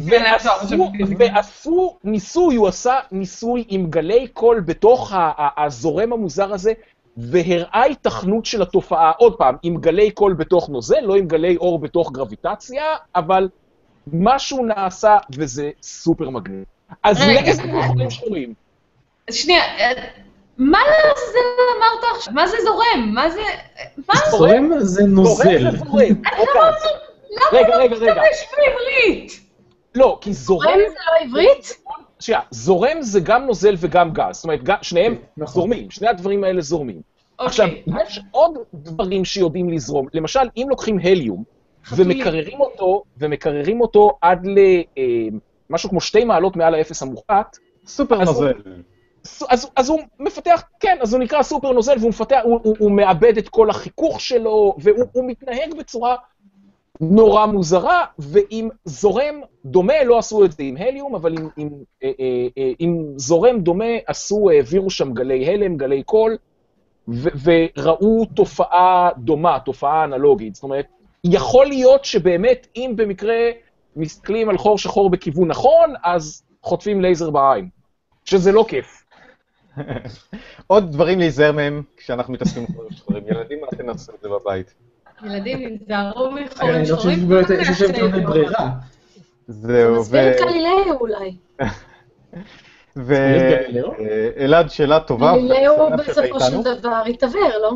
[1.19, 5.13] ועשו, ניסוי, הוא עשה ניסוי עם גלי קול בתוך
[5.57, 6.73] הזורם המוזר הזה,
[7.17, 11.79] והראה היתכנות של התופעה, עוד פעם, עם גלי קול בתוך נוזל, לא עם גלי אור
[11.79, 12.85] בתוך גרביטציה,
[13.15, 13.49] אבל
[14.13, 16.65] משהו נעשה, וזה סופר מגניב.
[17.03, 17.41] אז רגע.
[17.41, 18.55] לייזר וחורים שחורים.
[19.31, 19.93] שנייה, אה,
[20.59, 20.79] מה
[21.33, 21.39] זה
[21.79, 22.35] אמרת עכשיו?
[22.35, 23.11] מה זה זורם?
[23.15, 23.41] מה זה...
[24.09, 24.31] מה זה?
[24.31, 25.45] זורם זה נוזל.
[25.45, 26.15] זורם זה זורם.
[26.39, 26.61] אוקיי.
[27.53, 28.13] רגע, רגע, רגע.
[28.13, 29.41] משתמש בעברית?
[29.95, 30.63] לא, כי זורם...
[30.67, 31.77] זורם זה לא עברית?
[32.21, 34.35] שנייה, זורם זה גם נוזל וגם גז.
[34.35, 35.55] זאת אומרת, גם- שניהם נכון.
[35.55, 37.01] זורמים, שני הדברים האלה זורמים.
[37.39, 38.05] עכשיו, אוקיי.
[38.07, 40.07] יש עוד דברים שיודעים לזרום.
[40.15, 41.45] למשל, אם לוקחים הליום.
[41.97, 44.47] ומקררים אותו, ומקררים אותו עד
[45.75, 48.53] למשהו כמו שתי מעלות מעל האפס המוחלט, סופר אז נוזל.
[49.25, 52.77] אז, אז, אז הוא מפתח, כן, אז הוא נקרא סופר נוזל, והוא מפתח, הוא, הוא,
[52.79, 56.17] הוא מאבד את כל החיכוך שלו, והוא הוא מתנהג בצורה
[57.01, 61.69] נורא מוזרה, ועם זורם דומה, לא עשו את זה עם הליום, אבל עם, עם,
[62.03, 66.37] אה, אה, אה, עם זורם דומה עשו, העבירו שם גלי הלם, גלי קול,
[67.09, 70.55] ו- וראו תופעה דומה, תופעה אנלוגית.
[70.55, 70.87] זאת אומרת,
[71.25, 73.37] יכול להיות שבאמת, אם במקרה
[73.97, 77.69] מסתכלים על חור שחור בכיוון נכון, אז חוטפים לייזר בעין.
[78.25, 79.05] שזה לא כיף.
[80.67, 83.25] עוד דברים להיזהר מהם כשאנחנו מתעסקים עם חורים שחורים.
[83.29, 84.75] ילדים, אל תנסו את זה בבית.
[85.25, 87.33] ילדים, היזהרו אני מחורים לא שחורים.
[87.51, 88.71] אני חושב באמת ברירה.
[89.49, 91.37] זהו, מסביר את גלילאו אולי.
[92.99, 93.93] גלילאו?
[94.37, 95.33] ואלעד, שאלה טובה.
[95.37, 96.63] גלילאו בסופו של.
[96.81, 97.73] דבר התעוור, לא?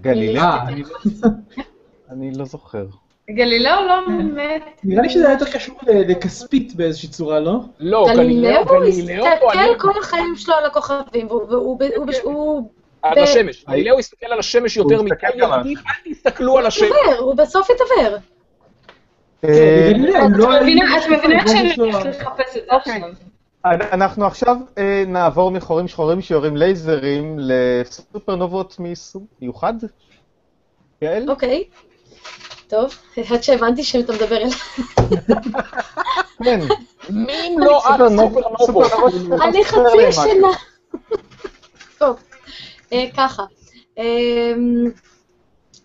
[0.00, 0.42] גלילאו?
[0.42, 0.82] אה, אני-
[2.10, 2.86] אני לא זוכר.
[3.30, 4.62] גלילאו לא מת.
[4.84, 7.60] נראה לי שזה היה יותר קשור לכספית באיזושהי צורה, לא?
[7.80, 11.78] לא, גלילאו גלילאו, הסתכל אני- כל החיים שלו על הכוכבים, והוא- והוא-
[12.22, 12.68] הוא
[13.02, 13.64] על השמש.
[13.70, 16.88] גלילאו הסתכל על השמש יותר הוא הסתכל ילדים, אל תסתכלו על השמש.
[17.02, 18.18] התעוור, הוא בסוף התעוור.
[19.44, 21.00] אה, גלילאו, את לא מבינה-
[21.46, 22.06] שאני לא הולכת.
[22.06, 22.92] לחפש את זה אוקיי.
[22.96, 23.10] עכשיו.
[23.92, 29.74] אנחנו עכשיו אה, נעבור מחורים שחורים שיורים לייזרים לסופרנובות מסוג מיוחד.
[31.02, 31.30] יעל?
[31.30, 31.64] אוקיי.
[32.72, 32.94] טוב,
[33.30, 34.50] עד שהבנתי שאתה מדבר אליי.
[36.44, 36.60] כן.
[37.10, 39.12] מי אם לא את סופרנובות, סופרנובות?
[39.12, 40.48] סופרנובות אני חצי ישנה.
[41.98, 42.16] טוב,
[42.92, 43.44] אה, ככה.
[43.98, 44.54] אה,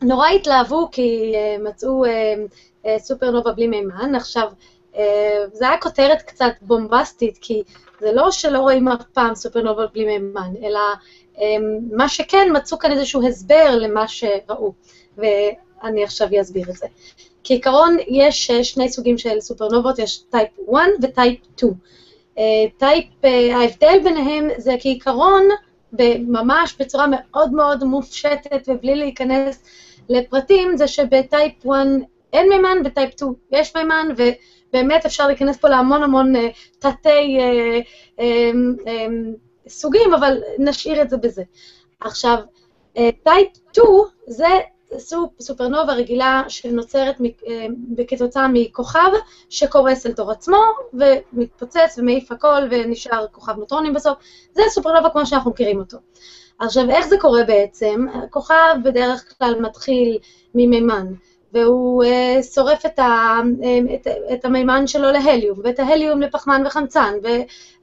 [0.02, 4.16] נורא התלהבו כי אה, מצאו אה, סופרנובה בלי מימן.
[4.16, 4.48] עכשיו,
[5.54, 7.64] זה היה כותרת קצת בומבסטית, כי
[8.00, 10.80] זה לא שלא רואים אף פעם סופרנובה בלי מימן, אלא
[11.40, 11.56] אה,
[11.92, 14.74] מה שכן, מצאו כאן איזשהו הסבר למה שראו,
[15.84, 16.88] ואני עכשיו אסביר את זה.
[17.44, 21.74] כעיקרון, יש אה, שני סוגים של סופרנובות, יש type 1 ו type 2.
[22.38, 22.44] אה,
[22.78, 25.44] type, אה, ההבדל ביניהם זה כעיקרון,
[26.28, 29.64] ממש בצורה מאוד מאוד מופשטת ובלי להיכנס
[30.10, 31.88] לפרטים, זה שב type 1
[32.34, 36.34] אין מימן, ב type 2 יש מימן, ובאמת אפשר להיכנס פה להמון המון
[36.80, 37.80] תתי אה,
[38.20, 38.52] אה,
[38.88, 39.08] אה,
[39.68, 41.44] סוגים, אבל נשאיר את זה בזה.
[42.00, 42.38] עכשיו,
[43.24, 43.88] טייפ 2
[44.28, 44.48] זה
[45.40, 47.16] סופרנובה רגילה שנוצרת
[47.48, 47.68] אה,
[48.08, 49.10] כתוצאה מכוכב
[49.50, 50.58] שקורס אל תור עצמו
[50.94, 54.18] ומתפוצץ ומעיף הכל ונשאר כוכב נוטרונים בסוף.
[54.54, 55.98] זה סופרנובה כמו שאנחנו מכירים אותו.
[56.60, 58.06] עכשיו, איך זה קורה בעצם?
[58.14, 60.18] הכוכב בדרך כלל מתחיל
[60.56, 61.08] ממימן,
[61.54, 67.14] והוא אה, שורף את, ה, אה, את, את המימן שלו להליום, ואת ההליום לפחמן וחמצן,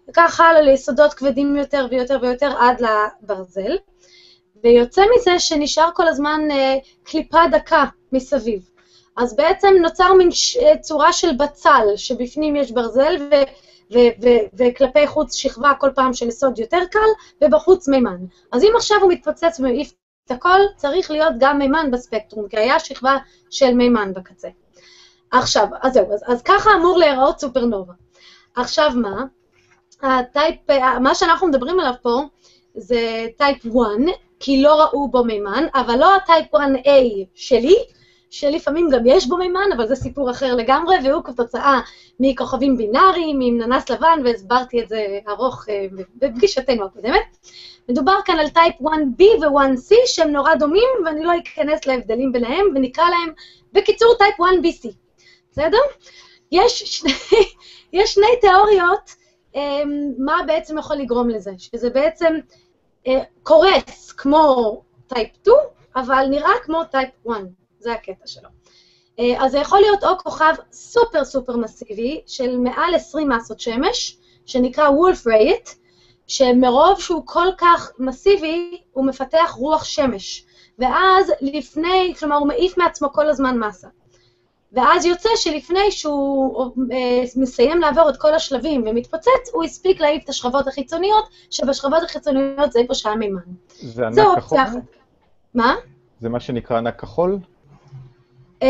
[0.09, 3.77] וכך הלאה ליסודות כבדים יותר ויותר ויותר עד לברזל.
[4.65, 8.69] ויוצא מזה שנשאר כל הזמן אה, קליפה דקה מסביב.
[9.17, 10.29] אז בעצם נוצר מין.
[10.63, 13.35] אה, צורה של בצל, שבפנים יש ברזל ו...
[13.93, 17.09] ו- ו- וכלפי חוץ שכבה כל פעם של יסוד יותר קל,
[17.43, 18.17] ובחוץ מימן.
[18.53, 19.93] אז אם עכשיו הוא מתפוצץ ומעיף
[20.27, 23.17] את הכל, צריך להיות גם מימן בספקטרום, כי היה שכבה
[23.51, 24.49] של מימן בקצה.
[25.31, 27.93] עכשיו, אז זהו, אז, אז ככה אמור להיראות סופרנובה.
[28.57, 29.25] עכשיו מה?
[30.03, 32.23] ה type, אה, מה שאנחנו מדברים עליו פה
[32.75, 33.73] זה type 1,
[34.45, 36.89] כי לא ראו בו מימן, אבל לא ה type 1A
[37.35, 37.75] שלי,
[38.31, 41.81] שלפעמים גם יש בו מימן, אבל זה סיפור אחר לגמרי, והוא כתוצאה
[42.21, 47.37] מכוכבים בינאריים, עם ננס לבן, והסברתי את זה ארוך אה, בפגישתנו הקודמת.
[47.89, 53.05] מדובר כאן על type 1B ו-1C שהם נורא דומים, ואני לא אכנס להבדלים ביניהם, ונקרא
[53.05, 53.33] להם
[53.73, 54.89] בקיצור type 1BC,
[55.53, 55.83] בסדר?
[56.53, 57.13] יש שני,
[58.01, 59.15] יש שני תיאוריות
[59.57, 59.83] אה,
[60.19, 62.35] מה בעצם יכול לגרום לזה, שזה בעצם
[63.43, 65.57] קורס כמו type 2,
[65.97, 67.41] אבל נראה כמו type 1,
[67.79, 68.49] זה הקטע שלו.
[69.19, 74.19] אה, אז זה יכול להיות או כוכב סופר סופר מסיבי של מעל 20 מסות שמש,
[74.47, 75.69] שנקרא וולף רייט,
[76.27, 80.47] שמרוב שהוא כל כך מסיבי, הוא מפתח רוח שמש.
[80.79, 83.89] ואז לפני, כלומר הוא מעיף מעצמו כל הזמן מסה.
[84.75, 90.29] ואז יוצא שלפני שהוא אה, מסיים לעבור את כל השלבים ומתפוצץ, הוא הספיק להעיף את
[90.29, 93.41] השכבות החיצוניות, שבשכבות החיצוניות זה איפה שהיה מימן.
[93.69, 94.59] זה ענק כחול?
[95.55, 95.75] מה?
[96.21, 97.39] זה מה שנקרא ענק כחול?
[98.63, 98.69] אמ,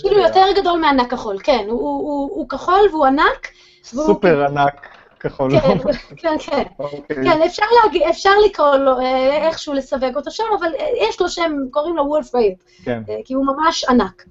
[0.00, 3.48] כאילו יותר גדול מענק כחול, כן, הוא כחול והוא ענק.
[3.82, 4.88] סופר ענק.
[5.24, 5.78] כחול כן,
[6.16, 7.16] כן, כן, אוקיי.
[7.24, 7.42] כן,
[8.10, 12.02] אפשר, לקרוא לו, אה, איכשהו לסווג אותו שם, אבל אה, יש לו שם, קוראים לו
[12.02, 13.02] וולף רייט, כן.
[13.08, 14.24] אה, כי הוא ממש ענק.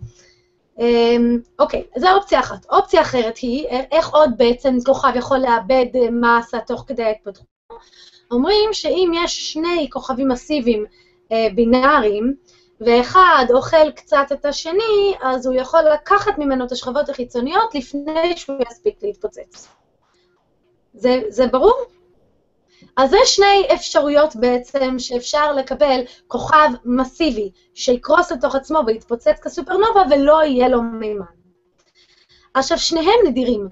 [0.79, 2.65] אמ, אוקיי, זו אופציה אחת.
[2.71, 7.45] אופציה אחרת היא, איך עוד בעצם כוכב יכול לאבד מסה תוך כדי ההתפתחות?
[8.31, 10.85] אומרים שאם יש שני כוכבים מסיביים
[11.55, 12.33] בינאריים,
[12.81, 18.57] ואחד אוכל קצת את השני, אז הוא יכול לקחת ממנו את השכבות החיצוניות לפני שהוא
[18.71, 19.67] יספיק להתפוצץ.
[20.93, 21.85] זה, זה ברור?
[22.97, 30.43] אז יש שני אפשרויות בעצם שאפשר לקבל כוכב מסיבי שיקרוס לתוך עצמו ויתפוצץ כסופרנובה ולא
[30.43, 31.25] יהיה לו מימן.
[32.53, 33.67] עכשיו, שניהם נדירים.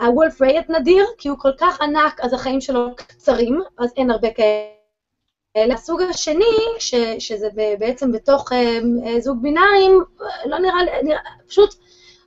[0.00, 4.28] הוולף רייט נדיר, כי הוא כל כך ענק, אז החיים שלו קצרים, אז אין הרבה
[4.30, 5.74] כאלה.
[5.74, 10.04] הסוג השני, ש, שזה בעצם בתוך אה, אה, זוג בינאריים,
[10.46, 11.74] לא נראה, נראה פשוט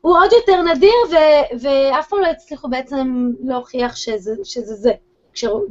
[0.08, 4.92] הוא עוד יותר נדיר, ו- ואף פעם לא הצליחו בעצם להוכיח שזה, שזה זה,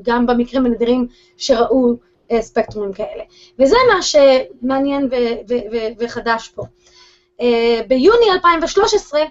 [0.02, 1.96] גם במקרים הנדירים שראו uh,
[2.40, 3.22] ספקטרומים כאלה.
[3.58, 6.62] וזה מה שמעניין ו- ו- ו- וחדש פה.
[7.40, 7.44] Uh,
[7.88, 9.26] ביוני 2013 uh,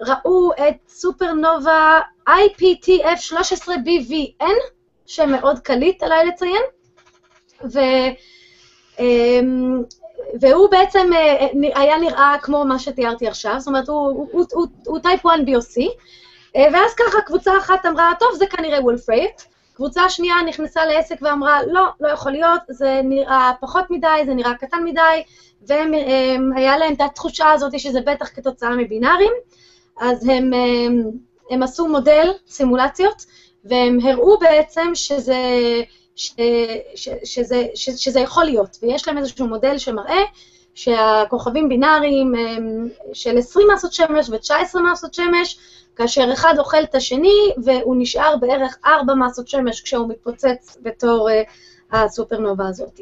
[0.00, 4.56] ראו את סופרנובה IPTF13BVN,
[5.06, 6.62] שמאוד קליט עליי לציין,
[7.64, 7.78] ו...
[10.40, 14.66] והוא בעצם אה, אה, היה נראה כמו מה שתיארתי עכשיו, זאת אומרת, הוא, הוא, הוא,
[14.86, 15.82] הוא type 1B או C,
[16.56, 19.42] אה, ואז ככה קבוצה אחת אמרה, טוב, זה כנראה וולף רייט,
[19.74, 24.54] קבוצה שנייה נכנסה לעסק ואמרה, לא, לא יכול להיות, זה נראה פחות מדי, זה נראה
[24.54, 25.22] קטן מדי,
[25.66, 29.32] והיה להם את התחושה הזאת שזה בטח כתוצאה מבינארים,
[30.00, 31.10] אז הם, הם,
[31.50, 33.24] הם עשו מודל, סימולציות,
[33.64, 35.36] והם הראו בעצם שזה...
[36.16, 36.32] ש,
[36.94, 40.22] ש, שזה, ש, שזה יכול להיות, ויש להם איזשהו מודל שמראה
[40.74, 42.34] שהכוכבים בינאריים
[43.12, 45.58] של 20 מסות שמש ו-19 מסות שמש,
[45.96, 51.32] כאשר אחד אוכל את השני והוא נשאר בערך 4 מסות שמש כשהוא מתפוצץ בתור uh,
[51.96, 53.00] הסופרנובה הזאת.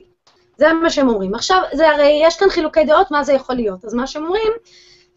[0.57, 1.35] זה מה שהם אומרים.
[1.35, 4.53] עכשיו, זה הרי, יש כאן חילוקי דעות מה זה יכול להיות, אז מה שהם אומרים,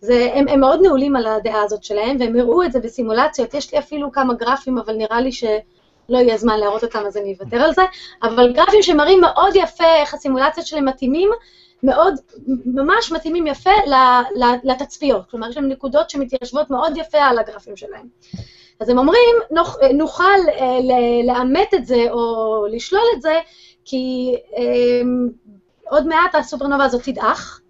[0.02, 3.74] זה, הם, הם מאוד נעולים על הדעה הזאת שלהם, והם הראו את זה בסימולציות, יש
[3.74, 5.44] לי אפילו כמה גרפים, אבל נראה לי ש...
[6.10, 7.82] לא יהיה זמן להראות אותם אז אני אוותר על זה,
[8.24, 11.30] אבל גרפים שמראים מאוד יפה איך הסימולציות שלהם מתאימים,
[11.84, 12.14] מאוד,
[12.66, 13.72] ממש מתאימים יפה
[14.64, 18.08] לתצפיות, כלומר יש להם נקודות שמתיישבות מאוד יפה על הגרפים שלהם.
[18.80, 19.36] אז הם אומרים,
[19.94, 20.80] נוכל אה,
[21.24, 23.40] לאמת את זה או לשלול את זה,
[23.86, 25.02] כי אה,
[25.90, 27.62] עוד מעט הסופרנובה הזאת תדעך,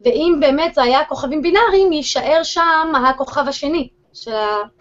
[0.00, 3.88] ואם באמת זה היה כוכבים בינאריים, יישאר שם הכוכב השני,
[4.22, 4.32] של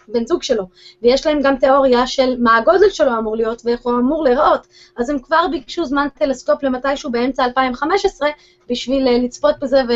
[0.09, 0.63] הבן זוג שלו,
[1.01, 4.67] ויש להם גם תיאוריה של מה הגודל שלו אמור להיות ואיך הוא אמור להיראות.
[4.97, 8.29] אז הם כבר ביקשו זמן טלסקופ למתישהו באמצע 2015
[8.69, 9.91] בשביל אה, לצפות בזה ו...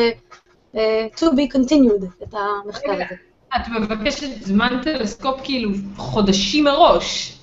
[0.73, 0.77] אה,
[1.15, 3.15] to be continued, את המחקר הזה.
[3.55, 7.37] את מבקשת זמן טלסקופ כאילו חודשים מראש.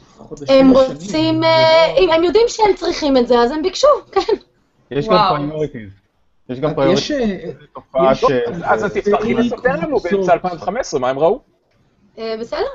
[0.48, 4.20] הם רוצים, אה, אם הם יודעים שהם צריכים את זה, אז הם ביקשו, כן.
[4.90, 5.90] יש גם priorities.
[6.48, 7.08] יש גם priorities.
[8.64, 11.40] אז תצטרכי לספר לנו באמצע 2015, מה הם ראו?
[12.18, 12.66] אה, בסדר,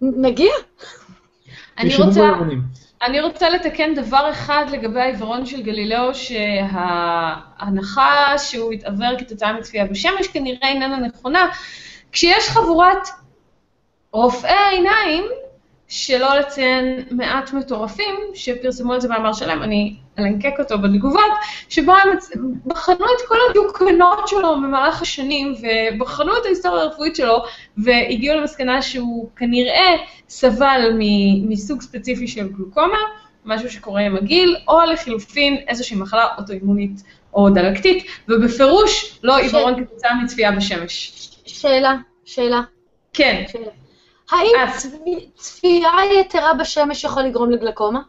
[0.00, 0.52] נגיע.
[1.78, 2.30] אני רוצה,
[3.02, 7.58] אני רוצה לתקן דבר אחד לגבי העיוורון של גלילאו, שההנחה
[8.38, 11.48] שהוא התעוור כתוצאה מצפייה בשמש כנראה איננה נכונה.
[12.12, 13.08] כשיש חבורת
[14.12, 15.24] רופאי עיניים,
[15.94, 21.30] שלא לציין מעט מטורפים, שפרסמו את זה במאמר שלהם, אני אלנקק אותו בתגובות,
[21.68, 22.08] שבו הם
[22.66, 27.44] בחנו את כל הדיוקנות שלו במהלך השנים, ובחנו את ההיסטוריה הרפואית שלו,
[27.78, 29.96] והגיעו למסקנה שהוא כנראה
[30.28, 30.98] סבל
[31.48, 32.98] מסוג ספציפי של גלוקומה,
[33.44, 37.02] משהו שקורה עם הגיל, או לחילופין איזושהי מחלה אוטואימונית
[37.34, 39.80] או דלקתית, ובפירוש לא עיוורון ש...
[39.80, 41.12] כתוצאה מצפייה בשמש.
[41.46, 42.60] שאלה, שאלה.
[43.12, 43.44] כן.
[43.52, 43.83] שאלה.
[44.30, 44.50] האם
[45.34, 48.00] צפייה יתרה בשמש יכול לגרום לגלקומה?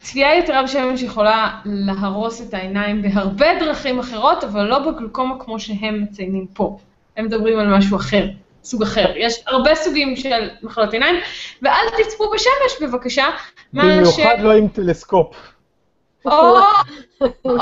[0.00, 6.02] צפייה יתרה בשמש יכולה להרוס את העיניים בהרבה דרכים אחרות, אבל לא בגלוקומה כמו שהם
[6.02, 6.78] מציינים פה.
[7.16, 8.26] הם מדברים על משהו אחר,
[8.64, 9.12] סוג אחר.
[9.16, 11.16] יש הרבה סוגים של מחלות עיניים,
[11.62, 13.24] ואל תצפו בשמש בבקשה.
[13.72, 15.36] במיוחד לא עם טלסקופ.
[16.26, 16.58] או,
[17.44, 17.56] או,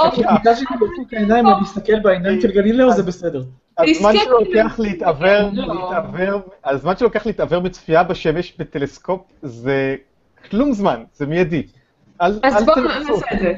[1.13, 3.43] העיניים, אני מסתכל בעיניים של גלילאו, זה בסדר.
[3.79, 9.97] הזמן שלוקח להתעוור, להתעוור, הזמן שלוקח להתעוור בצפייה בשמש בטלסקופ זה
[10.51, 11.63] כלום זמן, זה מיידי.
[12.19, 13.53] אז בואו נעשה את זה.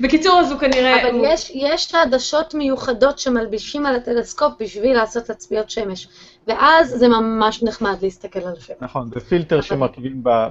[0.00, 1.02] בקיצור, אז הוא כנראה...
[1.02, 6.08] אבל יש, יש עדשות מיוחדות שמלבישים על הטלסקופ בשביל לעשות תצפיות שמש,
[6.46, 8.76] ואז זה ממש נחמד להסתכל על השמש.
[8.80, 10.48] נכון, זה פילטר שמרכיבים ב...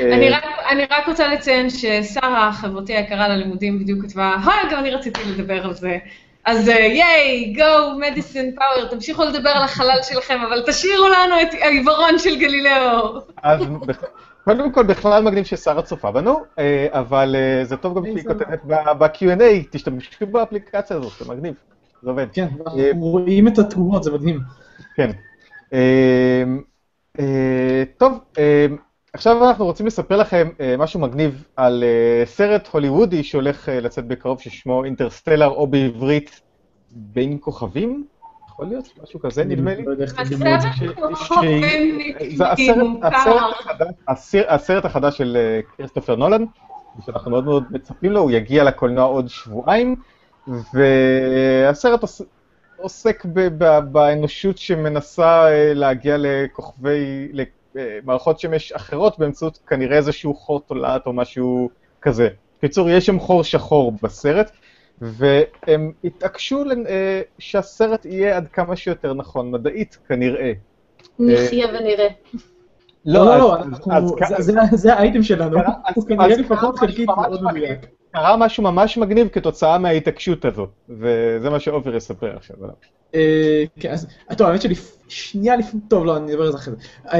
[0.00, 4.90] אני רק, אני רק רוצה לציין ששרה, חברתי היקרה ללימודים, בדיוק כתבה, היי, גם אני
[4.90, 5.98] רציתי לדבר על זה.
[6.44, 12.18] אז ייי, גו, מדיסין פאוור, תמשיכו לדבר על החלל שלכם, אבל תשאירו לנו את העיוורון
[12.18, 13.18] של גלילאו.
[13.42, 13.60] אז
[14.44, 18.64] קודם כל, בכלל מגניב ששרה צופה בנו, אה, אבל אה, זה טוב גם שהיא כותבת
[18.64, 21.54] ב-Q&A, תשתמשו באפליקציה הזאת, זה מגניב,
[22.02, 22.26] זה עובד.
[22.32, 24.40] כן, אנחנו רואים את התגובות, זה מדהים.
[24.94, 25.10] כן.
[27.98, 28.18] טוב,
[29.12, 31.84] עכשיו אנחנו רוצים לספר לכם משהו מגניב על
[32.24, 36.40] סרט הוליוודי שהולך לצאת בקרוב, ששמו אינטרסטלר, או בעברית
[36.90, 38.06] בין כוכבים,
[38.48, 38.88] יכול להיות?
[39.02, 39.84] משהו כזה, נדמה לי.
[42.36, 42.44] זה
[44.48, 45.38] הסרט החדש של
[45.76, 46.44] כריסטופר נולן,
[47.06, 49.96] שאנחנו מאוד מאוד מצפים לו, הוא יגיע לקולנוע עוד שבועיים,
[50.74, 52.00] והסרט
[52.76, 53.24] עוסק
[53.92, 57.28] באנושות שמנסה להגיע לכוכבי,
[57.78, 61.70] למערכות שמש אחרות באמצעות כנראה איזשהו חור תולעת או משהו
[62.02, 62.28] כזה.
[62.58, 64.50] בקיצור, יש שם חור שחור בסרט.
[65.00, 66.64] והם התעקשו
[67.38, 70.52] שהסרט יהיה עד כמה שיותר נכון, מדעית כנראה.
[71.18, 72.08] נחיה ונראה.
[73.06, 74.04] לא, לא, לא
[74.72, 75.58] זה האייטם שלנו,
[75.94, 77.86] הוא כנראה לפחות חלקית מאוד מדויק.
[78.12, 82.74] קרה משהו ממש מגניב כתוצאה מההתעקשות הזאת, וזה מה שאובר יספר עכשיו עליו.
[83.80, 84.74] כן, אז, טוב, האמת שלי,
[85.08, 87.10] שנייה לפני, טוב, לא, אני אדבר על זה אחרי זה.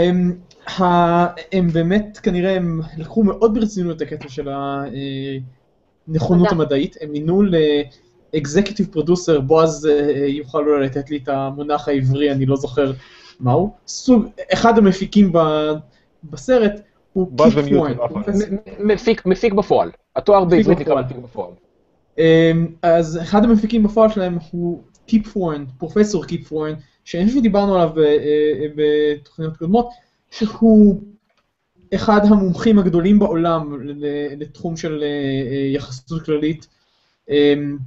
[1.53, 4.49] הם באמת, כנראה, הם לקחו מאוד ברצינות את הקטע של.
[6.09, 7.43] הנכונות המדעית, הם מינו
[8.35, 12.93] ל executive producer, בועז אה, יוכל אולי לתת לי את המונח העברי, אני לא זוכר
[13.41, 15.33] מהו, סוג, אחד המפיקים
[16.25, 16.81] בסרט
[17.13, 17.99] הוא קיפ תורן.
[19.25, 21.51] מפיק בפועל, התואר בעברית נקרא מפיק בפועל.
[22.19, 27.75] אמ, אז אחד המפיקים בפועל שלהם הוא קיפ תורן, פרופסור קיפ תורן, שאני חושב שדיברנו
[27.75, 29.89] עליו אה, אה, בתוכניות קודמות,
[30.31, 31.03] שהוא
[31.95, 33.79] אחד המומחים הגדולים בעולם
[34.39, 36.67] לתחום של אה, יחסות כללית.
[37.31, 37.79] אמ,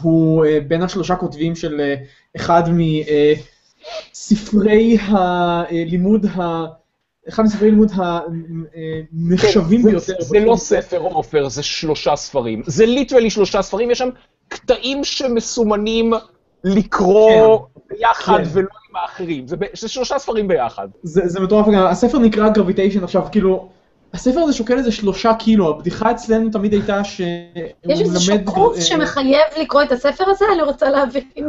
[0.00, 1.94] הוא בין השלושה כותבים של
[2.36, 2.62] אחד
[4.12, 6.64] מספרי הלימוד ה...
[7.28, 10.14] אחד מספרי לימוד הנחשבים כן, ביותר.
[10.20, 12.62] זה לא ספר עופר, זה שלושה ספרים.
[12.66, 14.08] זה ליטרלי שלושה ספרים, יש שם
[14.48, 16.12] קטעים שמסומנים
[16.64, 17.80] לקרוא כן.
[17.90, 18.50] ביחד כן.
[18.52, 19.46] ולא עם האחרים.
[19.46, 20.88] זה, זה שלושה ספרים ביחד.
[21.02, 23.68] זה, זה מטורף, הספר נקרא גרביטיישן עכשיו, כאילו,
[24.14, 27.26] הספר הזה שוקל איזה שלושה קילו, הבדיחה אצלנו תמיד הייתה שהוא
[27.84, 27.96] מלמד...
[27.96, 30.44] יש איזשהו קורס שמחייב לקרוא את הספר הזה?
[30.54, 31.48] אני רוצה להבין.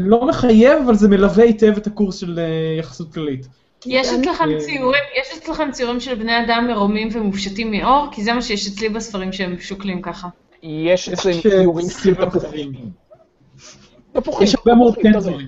[0.00, 2.40] לא מחייב, אבל זה מלווה היטב את הקורס של
[2.78, 3.46] יחסות כללית.
[3.86, 8.06] יש אצלכם ציורים, יש אצלכם ציורים של בני אדם מרומים ומופשטים מאור?
[8.12, 10.28] כי זה מה שיש אצלי בספרים שהם שוקלים ככה.
[10.62, 12.72] יש אצלנו ציורים של תפוחים.
[14.12, 14.46] תפוחים.
[14.46, 15.46] יש הרבה מאוד כן דברים.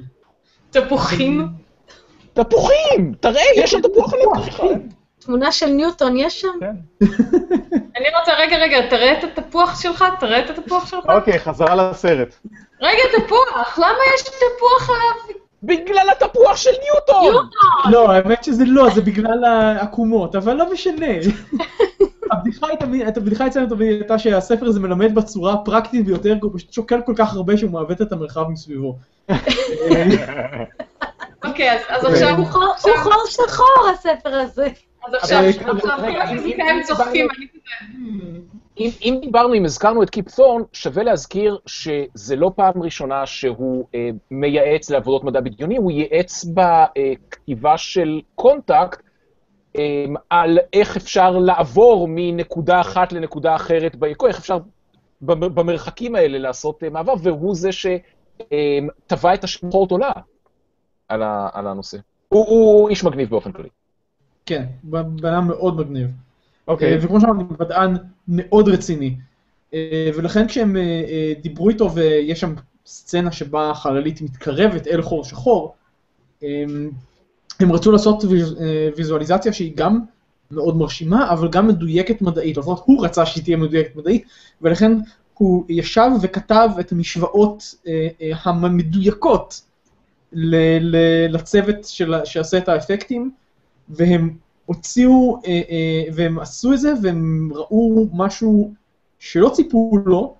[0.70, 1.46] תפוחים?
[2.32, 3.14] תפוחים!
[3.20, 4.20] תראה, יש שם תפוח על
[5.18, 6.48] תמונה של ניוטון יש שם?
[6.60, 7.06] כן.
[7.96, 11.04] אני רוצה, רגע, רגע, תראה את התפוח שלך, תראה את התפוח שלך.
[11.08, 12.34] אוקיי, חזרה לסרט.
[12.80, 15.41] רגע, תפוח, למה יש תפוח עליו?
[15.62, 17.22] בגלל התפוח של ניוטון!
[17.22, 17.92] ניוטון!
[17.92, 21.06] לא, האמת שזה לא, זה בגלל העקומות, אבל לא משנה.
[22.32, 26.72] הבדיחה היא את הבדיחה אצלנו תמיד הייתה שהספר הזה מלמד בצורה הפרקטית ביותר, הוא פשוט
[26.72, 28.96] שוקל כל כך הרבה שהוא מעוות את המרחב מסביבו.
[31.44, 32.74] אוקיי, אז עכשיו הוא חור
[33.26, 34.68] שחור, הספר הזה.
[35.06, 35.42] אז עכשיו,
[36.22, 37.60] הפיזיקאים צוחקים, אני כזה...
[38.78, 44.10] אם דיברנו, אם הזכרנו את קיפ תורן, שווה להזכיר שזה לא פעם ראשונה שהוא אה,
[44.30, 49.02] מייעץ לעבודות מדע בדיוני, הוא ייעץ בכתיבה של קונטקט
[49.78, 54.58] אה, על איך אפשר לעבור מנקודה אחת לנקודה אחרת ביקום, איך אפשר
[55.20, 60.12] במרחקים האלה לעשות אה, מעבר, והוא זה שטבע את השחור תולה
[61.08, 61.98] על, על הנושא.
[62.28, 63.68] הוא, הוא איש מגניב באופן כללי.
[64.46, 66.10] כן, בן אדם מאוד מגניב.
[66.68, 66.98] אוקיי.
[67.00, 67.96] וכמו שאמרתי, מדען
[68.28, 69.16] מאוד רציני.
[70.14, 70.76] ולכן כשהם
[71.42, 72.54] דיברו איתו ויש שם
[72.86, 75.74] סצנה שבה החללית מתקרבת אל חור שחור,
[77.60, 78.24] הם רצו לעשות
[78.96, 80.00] ויזואליזציה שהיא גם
[80.50, 84.24] מאוד מרשימה, אבל גם מדויקת מדעית, לפחות הוא רצה שהיא תהיה מדויקת מדעית,
[84.62, 84.92] ולכן
[85.34, 87.74] הוא ישב וכתב את המשוואות
[88.44, 89.60] המדויקות
[91.30, 91.76] לצוות
[92.24, 93.30] שיעשה את האפקטים,
[93.88, 98.72] והם הוציאו, אה, אה, והם עשו את זה, והם ראו משהו
[99.18, 100.34] שלא ציפו לו,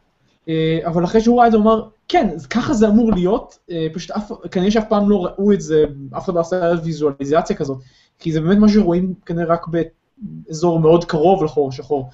[0.49, 3.59] אה, אבל אחרי שהוא ראה את זה הוא אמר, כן, ככה זה אמור להיות,
[3.95, 5.85] פשוט אף, כנראה שאף פעם לא ראו את זה,
[6.17, 7.79] אף אחד לא עשה ויזואליזציה כזאת,
[8.19, 9.67] כי זה באמת מה שרואים כנראה רק
[10.17, 12.11] באזור מאוד קרוב לחור שחור.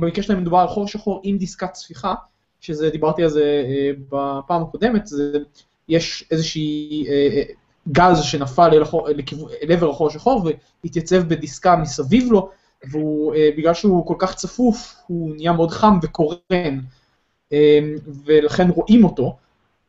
[0.00, 2.14] במקרה שלהם מדובר על חור שחור עם דיסקת צפיחה,
[2.60, 3.64] שזה, דיברתי על זה
[4.08, 5.38] בפעם הקודמת, זה,
[5.88, 7.06] יש איזושהי
[7.88, 9.08] גז שנפל אל, החור,
[9.62, 10.50] אל עבר החור השחור
[10.84, 12.50] והתייצב בדיסקה מסביב לו,
[12.84, 16.80] ובגלל אה, שהוא כל כך צפוף, הוא נהיה מאוד חם וקורן,
[17.52, 17.78] אה,
[18.24, 19.36] ולכן רואים אותו.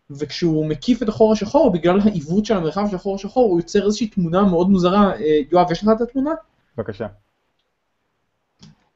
[0.09, 4.07] וכשהוא מקיף את החור השחור, בגלל העיוות של המרחב של החור השחור, הוא יוצר איזושהי
[4.07, 5.13] תמונה מאוד מוזרה.
[5.15, 6.31] אה, יואב, יש לך את התמונה?
[6.77, 7.07] בבקשה.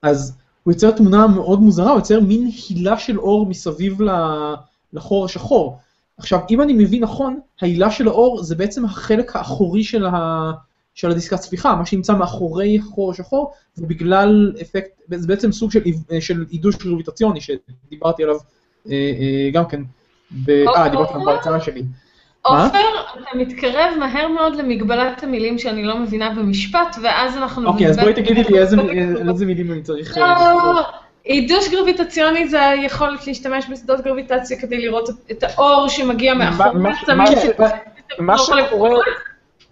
[0.02, 3.98] אז הוא יוצר תמונה מאוד מוזרה, הוא יוצר מין הילה של אור מסביב
[4.94, 5.80] לחור השחור.
[6.18, 10.52] עכשיו, אם אני מבין נכון, ההילה של האור זה בעצם החלק האחורי של, ה...
[10.96, 15.80] של הדיסקת ספיחה, מה שנמצא מאחורי החור השחור, ובגלל אפקט, זה בעצם סוג של,
[16.20, 18.36] של עידוש גרביטציוני שדיברתי עליו
[18.90, 19.82] אה, אה, גם כן,
[20.46, 20.50] ב...
[20.50, 21.84] אה, דיברתי גם בהרצאה שלי.
[22.42, 22.80] עופר,
[23.14, 27.70] אתה מתקרב מהר מאוד למגבלת המילים שאני לא מבינה במשפט, ואז אנחנו...
[27.70, 28.60] אוקיי, אז בואי תגידי לי
[29.30, 30.18] איזה מילים אני צריך...
[30.18, 30.82] לא,
[31.28, 36.80] עידוש גרביטציוני זה היכולת להשתמש בשדות גרביטציה כדי לראות את האור שמגיע מאחורי
[38.20, 39.00] מה שקורה...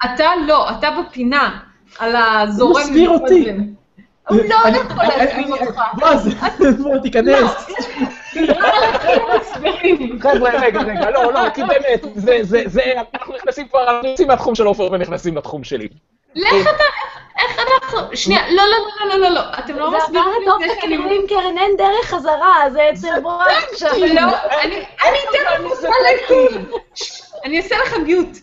[0.06, 1.60] אתה לא, אתה בפינה,
[2.00, 2.72] על הזורם.
[2.72, 3.52] הוא מסביר אותי.
[4.30, 5.82] הוא לא יכול להסביר אותך.
[6.00, 6.36] בועז,
[6.84, 7.68] בוא תיכנס.
[10.20, 12.06] חבר'ה, רגע, רגע, לא, לא, כי באמת,
[12.66, 12.82] זה,
[13.14, 15.88] אנחנו נכנסים כבר, אנחנו יוצאים מהתחום של עופר ונכנסים לתחום שלי.
[16.36, 16.84] לך אתה,
[17.38, 20.98] איך אנחנו, שנייה, לא, לא, לא, לא, לא, אתם לא מסבירים לי את זה שאני...
[20.98, 23.08] זה עבר את אופק קרן, אין דרך חזרה, זה אצל
[23.72, 23.92] עכשיו.
[24.14, 24.22] לא,
[25.04, 26.32] אני אתן לך
[27.46, 28.38] אני אעשה לך מיוט.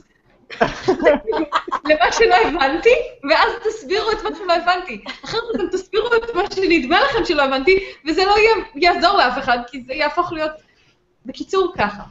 [1.84, 2.94] למה שלא הבנתי,
[3.30, 5.04] ואז תסבירו את מה שלא הבנתי.
[5.24, 8.34] אחרת אתם תסבירו את מה שנדמה לכם שלא הבנתי, וזה לא
[8.74, 10.52] יעזור לאף אחד, כי זה יהפוך להיות...
[11.26, 12.02] בקיצור, ככה.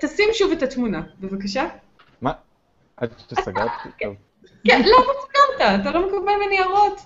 [0.00, 1.66] תשים שוב את התמונה, בבקשה.
[2.20, 2.32] מה?
[2.96, 3.70] עד שסגרת?
[4.66, 5.80] כן, למה סגרת?
[5.80, 7.00] אתה לא מקבל ממני הערות.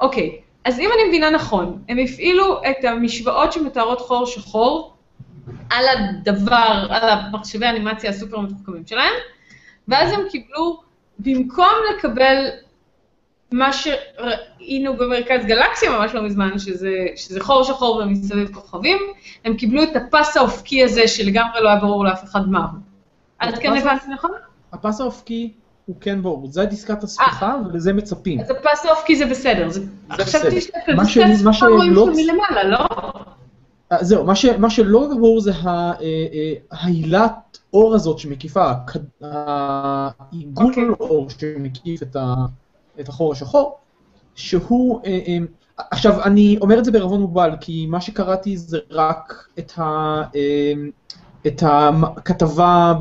[0.00, 4.94] אוקיי, אז אם אני מבינה נכון, הם הפעילו את המשוואות שמתארות חור שחור
[5.70, 9.12] על הדבר, על המחשבי האנימציה הסופר מתוחכמים שלהם,
[9.88, 10.80] ואז הם קיבלו,
[11.18, 12.48] במקום לקבל
[13.52, 18.98] מה שראינו במרכז גלקסיה ממש לא מזמן, שזה, שזה חור שחור ומסביב כוכבים,
[19.44, 22.80] הם קיבלו את הפס האופקי הזה שלגמרי לא היה ברור לאף אחד מה הוא.
[23.40, 24.30] אז כן הבנתי נכון?
[24.72, 25.52] הפס האופקי
[25.90, 28.40] הוא כן ברור, זה דיסקת הספיחה ולזה מצפים.
[28.40, 29.70] אז הפס האופקי זה בסדר.
[29.70, 29.80] זה
[30.16, 32.86] דיסקת הספיחה רואים שם מלמעלה, לא?
[34.00, 35.52] זהו, מה, ש, מה שלא ברור זה
[36.72, 38.72] ההילת אור הזאת שמקיפה,
[39.20, 41.00] העיגול okay.
[41.00, 42.34] אור שמקיף את, ה,
[43.00, 43.78] את החור השחור,
[44.34, 45.00] שהוא,
[45.76, 50.22] עכשיו אני אומר את זה בערבון מוגבל, כי מה שקראתי זה רק את, ה,
[51.46, 52.94] את הכתבה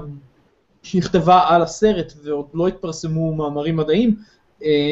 [0.91, 4.15] שנכתבה על הסרט ועוד לא התפרסמו מאמרים מדעיים,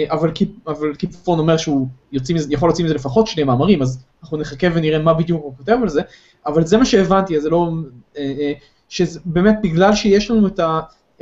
[0.08, 0.32] אבל,
[0.68, 5.00] אבל קיפון אומר שהוא יוצא, יכול להוציא מזה לפחות שני מאמרים, אז אנחנו נחכה ונראה
[5.00, 6.02] מה בדיוק הוא כותב על זה,
[6.46, 7.70] אבל זה מה שהבנתי, אז זה לא...
[8.18, 8.54] אה, אה,
[8.90, 10.80] שבאמת בגלל שיש לנו את, ה,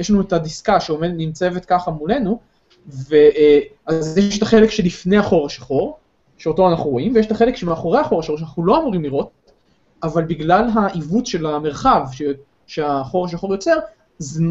[0.09, 2.39] לנו את הדיסקה שנמצבת ככה מולנו,
[2.87, 5.97] ואז אה, יש את החלק שלפני החור השחור,
[6.37, 9.29] שאותו אנחנו רואים, ויש את החלק שמאחורי החור השחור שאנחנו לא אמורים לראות,
[10.03, 12.21] אבל בגלל העיוות של המרחב ש,
[12.67, 13.75] שהחור השחור יוצר,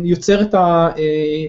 [0.04, 0.88] יוצר את, ה,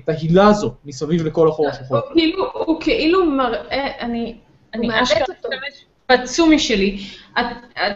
[0.03, 1.97] את ההילה הזו מסביב לכל החור השחור.
[1.97, 4.35] הוא כאילו, הוא כאילו מראה, אני,
[4.73, 6.97] אני אשכרה משתמש בצומי שלי.
[7.39, 7.45] את,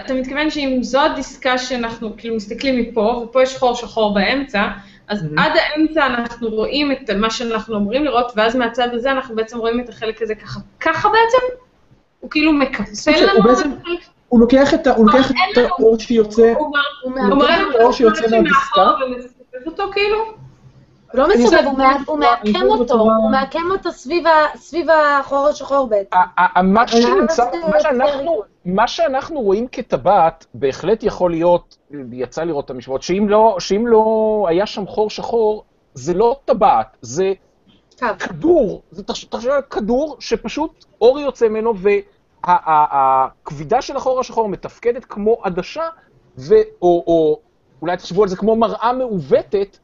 [0.05, 4.67] אתה מתכוון שאם זו הדיסקה שאנחנו כאילו מסתכלים מפה, ופה יש חור שחור באמצע,
[5.07, 5.41] אז mm-hmm.
[5.41, 9.79] עד האמצע אנחנו רואים את מה שאנחנו אמורים לראות, ואז מהצד הזה אנחנו בעצם רואים
[9.79, 10.59] את החלק הזה ככה.
[10.79, 11.55] ככה בעצם?
[12.19, 13.31] הוא כאילו מקפל לנו?
[13.35, 13.69] הוא בעצם,
[14.27, 14.87] הוא לוקח את
[15.57, 16.75] האור שיוצא, הוא
[17.29, 18.91] לוקח את האור שיוצא מהדיסקה.
[19.65, 20.17] אותו כאילו?
[21.11, 21.63] הוא לא מסובב,
[22.07, 23.91] הוא מעקם אותו, הוא מעקם אותו
[24.55, 26.15] סביב החור השחור בעצם.
[28.65, 31.77] מה שאנחנו רואים כטבעת, בהחלט יכול להיות,
[32.11, 37.33] יצא לראות את המשוואות, לא, שאם לא היה שם חור שחור, זה לא טבעת, זה
[38.19, 41.73] כדור, זה תחשבי על כדור שפשוט אור יוצא ממנו,
[42.43, 45.83] והכבידה של החור השחור מתפקדת כמו עדשה,
[46.81, 47.39] או
[47.81, 49.77] אולי תחשבו על זה כמו מראה מעוותת,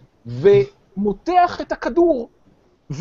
[0.97, 2.29] מותח את הכדור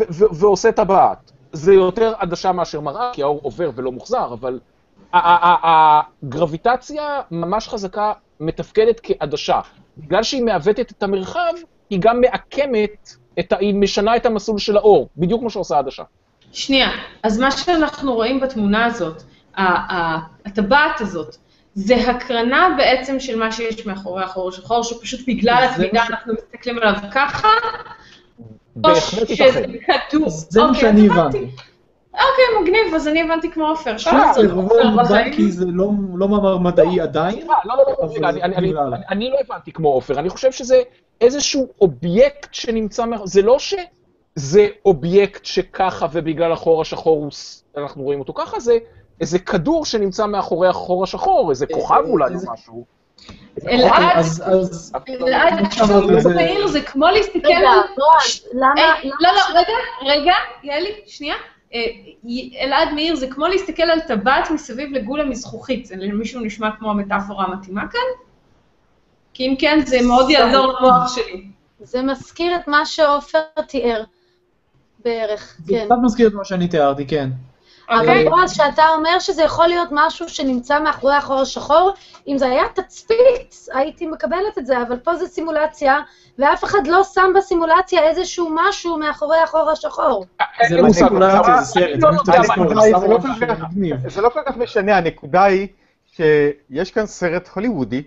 [0.09, 1.33] ועושה טבעת.
[1.53, 4.61] זה יותר עדשה מאשר מראה, כי האור עובר ולא מוחזר, אבל
[5.13, 9.61] הגרביטציה ממש חזקה מתפקדת כעדשה.
[9.99, 11.53] בגלל שהיא מעוותת את המרחב,
[11.91, 13.57] היא גם מעקמת, את ה...
[13.57, 16.03] היא משנה את המסלול של האור, בדיוק כמו שעושה עדשה.
[16.53, 16.89] שנייה,
[17.23, 19.23] אז מה שאנחנו רואים בתמונה הזאת,
[20.45, 21.37] הטבעת הזאת,
[21.75, 26.95] זה הקרנה בעצם של מה שיש מאחורי החור השחור, שפשוט בגלל הכבידה אנחנו מסתכלים עליו
[27.13, 27.49] ככה,
[28.85, 29.65] או שזה
[30.11, 30.31] כדור.
[30.31, 31.47] זה מה אוקיי, שאני הבנתי.
[32.15, 33.99] אוקיי, מגניב, אז אני הבנתי כמו עופר.
[33.99, 37.47] שוב, זה מובן כי זה לא, לא מאמר מדעי עדיין.
[37.47, 37.85] לא, לא,
[38.21, 40.83] לא, אני לא הבנתי כמו עופר, אני חושב שזה
[41.21, 47.29] איזשהו אובייקט שנמצא, זה לא שזה אובייקט שככה ובגלל החור השחור
[47.77, 48.79] אנחנו רואים אותו ככה, זה
[49.21, 52.85] איזה כדור שנמצא מאחורי החור השחור, איזה כוכב אולי או משהו.
[53.69, 54.25] אלעד,
[55.21, 55.55] אלעד,
[56.35, 57.39] מאיר, זה כמו להסתכל...
[57.49, 58.95] רגע, בועז, למה...
[59.05, 61.35] לא, לא, רגע, רגע, יאלי, שנייה.
[62.61, 65.87] אלעד מאיר, זה כמו להסתכל על טבעת מסביב לגולה מזכוכית.
[65.87, 68.01] זה למישהו נשמע כמו המטאפורה המתאימה כאן?
[69.35, 71.47] כי אם כן, זה מאוד יעזור למוח שלי.
[71.81, 73.39] זה מזכיר את מה שעופר
[73.69, 74.05] תיאר,
[75.05, 75.75] בערך, כן.
[75.75, 77.31] זה קצת מזכיר את מה שאני תיארתי, כן.
[77.91, 78.29] אבל אוקיי.
[78.29, 81.93] בועז, שאתה אומר שזה יכול להיות משהו שנמצא מאחורי החור השחור,
[82.29, 86.01] אם זה היה תצפית, הייתי מקבלת את זה, אבל פה זה סימולציה,
[86.39, 90.27] ואף אחד לא שם בסימולציה איזשהו משהו מאחורי החור השחור.
[90.69, 92.01] זה לא סימולציה, זה סרט,
[94.09, 95.69] זה לא כל כך משנה, הנקודה היא
[96.13, 98.03] שיש כאן סרט הוליוודי,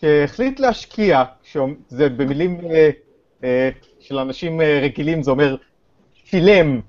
[0.00, 1.22] שהחליט להשקיע,
[1.88, 2.90] זה במילים אה,
[3.44, 3.70] אה,
[4.00, 5.56] של אנשים אה, רגילים, זה אומר
[6.14, 6.80] שילם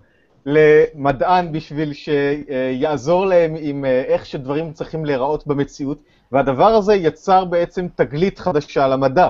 [0.50, 6.00] למדען בשביל שיעזור להם עם איך שדברים צריכים להיראות במציאות,
[6.32, 9.28] והדבר הזה יצר בעצם תגלית חדשה למדע.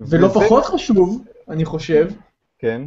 [0.00, 0.34] ולא וזה...
[0.34, 2.08] פחות חשוב, אני חושב,
[2.58, 2.82] כן.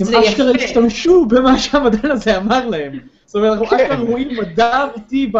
[0.00, 2.98] הם אשכרה השתמשו במה שהמדען הזה אמר להם.
[3.24, 3.76] זאת אומרת, אנחנו כן.
[3.76, 5.32] אשכרה רואים מדע אמיתי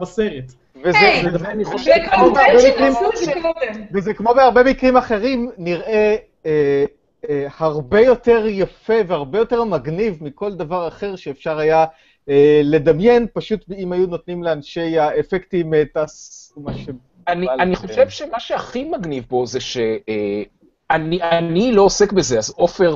[0.00, 0.52] בסרט.
[3.92, 6.16] וזה כמו בהרבה מקרים אחרים, נראה אה,
[6.46, 6.84] אה,
[7.58, 11.84] הרבה יותר יפה והרבה יותר מגניב מכל דבר אחר שאפשר היה
[12.28, 15.96] אה, לדמיין, פשוט אם היו נותנים לאנשי האפקטים את
[16.56, 16.88] מה ש...
[17.26, 22.94] אני חושב שמה שהכי מגניב פה זה שאני לא עוסק בזה, אז עופר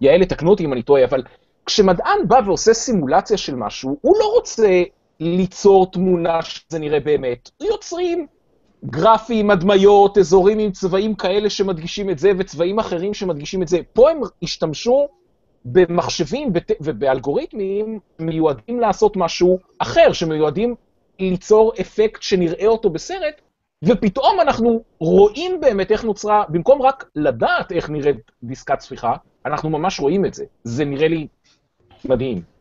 [0.00, 1.22] ויעל יתקנו אותי אם אני טועה, אבל
[1.66, 4.82] כשמדען בא ועושה סימולציה של משהו, הוא לא רוצה
[5.20, 7.50] ליצור תמונה שזה נראה באמת.
[7.60, 8.26] יוצרים
[8.84, 13.78] גרפים, הדמיות, אזורים עם צבעים כאלה שמדגישים את זה, וצבעים אחרים שמדגישים את זה.
[13.92, 15.08] פה הם השתמשו
[15.64, 20.74] במחשבים ובאלגוריתמים מיועדים לעשות משהו אחר, שמיועדים
[21.20, 23.40] ליצור אפקט שנראה אותו בסרט,
[23.84, 29.14] ופתאום אנחנו רואים באמת איך נוצרה, במקום רק לדעת איך נראית דיסקת צפיחה,
[29.46, 30.44] אנחנו ממש רואים את זה.
[30.64, 31.26] זה נראה לי
[32.04, 32.51] מדהים.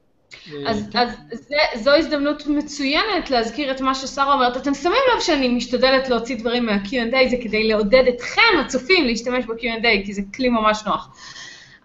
[0.67, 0.99] אז, כן.
[0.99, 4.57] אז זה, זו הזדמנות מצוינת להזכיר את מה ששרה אומרת.
[4.57, 10.05] אתם שמים לב שאני משתדלת להוציא דברים מה-Q&A, זה כדי לעודד אתכם, הצופים, להשתמש ב-Q&A,
[10.05, 11.09] כי זה כלי ממש נוח.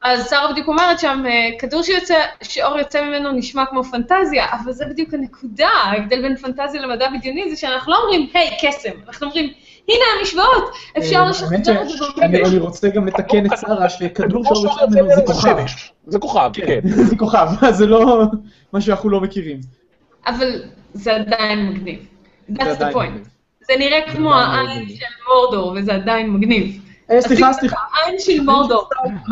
[0.02, 4.72] אז שרה בדיוק אומרת שם, אה, כדור שיוצא, שאור יוצא ממנו נשמע כמו פנטזיה, אבל
[4.72, 9.26] זה בדיוק הנקודה, ההבדל בין פנטזיה למדע בדיוני זה שאנחנו לא אומרים, היי, קסם, אנחנו
[9.26, 9.52] אומרים,
[9.88, 11.74] הנה המשוואות, אפשר אה, לשחזר את זה
[12.16, 12.46] במקביל.
[12.46, 15.56] אני רוצה גם לתקן את שרה, שכדור יוצא ממנו זה כוכב.
[16.06, 16.66] זה כוכב, כן.
[16.66, 16.88] כן.
[17.08, 17.46] זה כוכב,
[17.78, 18.22] זה לא
[18.72, 19.60] מה שאנחנו לא מכירים.
[20.26, 20.62] אבל
[20.94, 22.06] זה עדיין מגניב.
[22.50, 23.28] That's the point.
[23.68, 26.80] זה נראה כמו העין של מורדור, וזה עדיין מגניב.
[27.10, 27.76] אה, סליחה, סליחה.
[27.94, 28.88] העין של מורדור.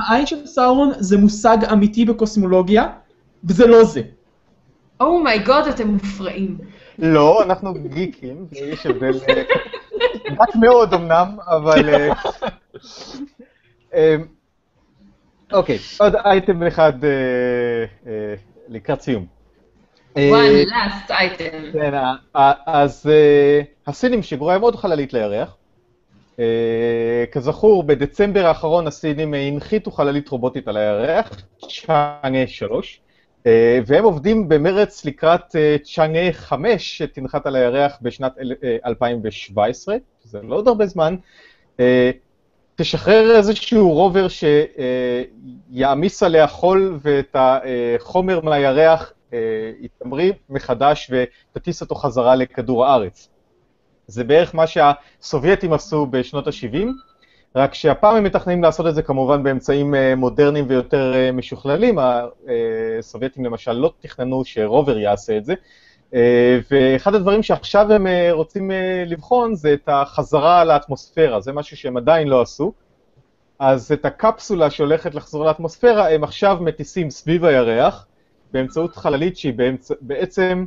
[0.09, 2.88] העין של סאורון זה מושג אמיתי בקוסמולוגיה,
[3.44, 4.02] וזה לא זה.
[5.00, 6.59] אומייגוד, oh אתם מופרעים.
[6.98, 9.12] לא, אנחנו גיקים, יש הבדל
[10.30, 12.09] אה, מאוד אמנם, אבל...
[13.94, 14.16] אה,
[15.52, 16.92] אוקיי, עוד אייטם אחד
[18.68, 19.26] לקראת סיום.
[20.14, 20.18] one
[20.68, 21.72] last item.
[21.72, 21.94] כן,
[22.66, 23.11] אז
[23.86, 25.57] הסינים שיגרו היום עוד חללית לירח.
[27.32, 31.30] כזכור, בדצמבר האחרון הסינים הנחיתו חללית רובוטית על הירח,
[31.68, 33.03] צ'אנגה 3, uh,
[33.86, 38.40] והם עובדים במרץ לקראת uh, צ'אנגה 5, שתנחת על הירח בשנת uh,
[38.86, 41.16] 2017, זה לא עוד הרבה זמן,
[42.76, 44.26] תשחרר איזשהו רובר
[45.70, 49.12] שיעמיס עליה חול ואת החומר מהירח
[49.80, 53.28] יתמרי מחדש ותטיס אותו חזרה לכדור הארץ.
[54.07, 56.86] זה בערך מה שהסובייטים עשו בשנות ה-70,
[57.57, 61.98] רק שהפעם הם מתכננים לעשות את זה כמובן באמצעים אה, מודרניים ויותר אה, משוכללים.
[62.98, 65.55] הסובייטים למשל לא תכננו שרובר יעשה את זה.
[66.14, 68.70] אה, ואחד הדברים שעכשיו הם רוצים
[69.07, 72.72] לבחון זה את החזרה לאטמוספירה, זה משהו שהם עדיין לא עשו.
[73.59, 78.07] אז את הקפסולה שהולכת לחזור לאטמוספירה, הם עכשיו מטיסים סביב הירח,
[78.52, 79.92] באמצעות חללית שהיא באמצ...
[80.00, 80.64] בעצם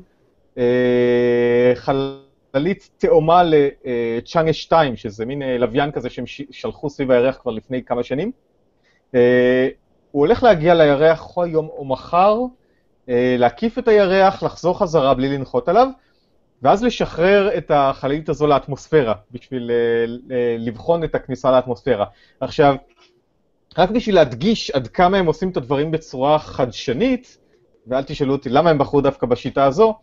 [0.58, 2.27] אה, חללית...
[2.54, 7.84] חללית תאומה לצ'אנגה 2, שזה מין אה, לוויין כזה שהם שלחו סביב הירח כבר לפני
[7.84, 8.32] כמה שנים.
[9.16, 9.68] אה,
[10.12, 12.40] הוא הולך להגיע לירח או היום או מחר,
[13.10, 15.88] אה, להקיף את הירח, לחזור חזרה בלי לנחות עליו,
[16.62, 19.72] ואז לשחרר את החללית הזו לאטמוספירה, בשביל
[20.60, 22.06] לבחון את הכניסה לאטמוספירה.
[22.40, 22.76] עכשיו,
[23.78, 27.38] רק בשביל להדגיש עד כמה הם עושים את הדברים בצורה חדשנית,
[27.88, 29.96] ואל תשאלו אותי למה הם בחרו דווקא בשיטה הזו,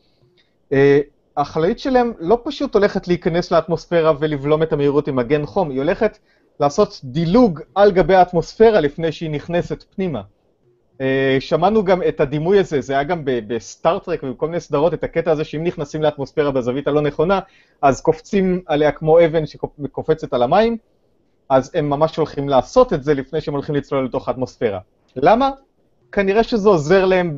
[1.37, 6.18] החללית שלהם לא פשוט הולכת להיכנס לאטמוספירה ולבלום את המהירות עם מגן חום, היא הולכת
[6.61, 10.22] לעשות דילוג על גבי האטמוספירה לפני שהיא נכנסת פנימה.
[11.01, 15.30] אה, שמענו גם את הדימוי הזה, זה היה גם בסטארט-טרק ובכל מיני סדרות, את הקטע
[15.30, 17.41] הזה שאם נכנסים לאטמוספירה בזווית הלא נכונה,
[17.82, 20.76] אז קופצים עליה כמו אבן שקופצת על המים,
[21.49, 24.78] אז הם ממש הולכים לעשות את זה לפני שהם הולכים לצלול לתוך האטמוספירה.
[25.16, 25.51] למה?
[26.12, 27.37] כנראה שזה עוזר להם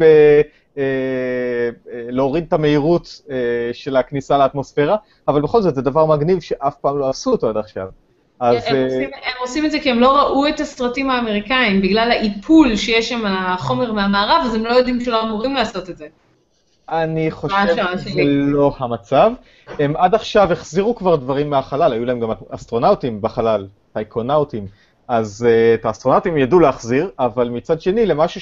[2.09, 3.23] להוריד את המהירות
[3.73, 4.97] של הכניסה לאטמוספירה,
[5.29, 7.87] אבל בכל זאת זה דבר מגניב שאף פעם לא עשו אותו עד עכשיו.
[8.41, 8.57] אז...
[8.67, 12.77] הם, עושים, הם עושים את זה כי הם לא ראו את הסרטים האמריקאים, בגלל האיפול
[12.77, 16.07] שיש שם על החומר מהמערב, אז הם לא יודעים שלא אמורים לעשות את זה.
[16.89, 17.57] אני חושב
[17.97, 19.33] שזה לא המצב.
[19.79, 24.67] הם עד עכשיו החזירו כבר דברים מהחלל, היו להם גם אסטרונאוטים בחלל, טייקונאוטים,
[25.09, 28.41] אז uh, את האסטרונאוטים ידעו להחזיר, אבל מצד שני, למשהו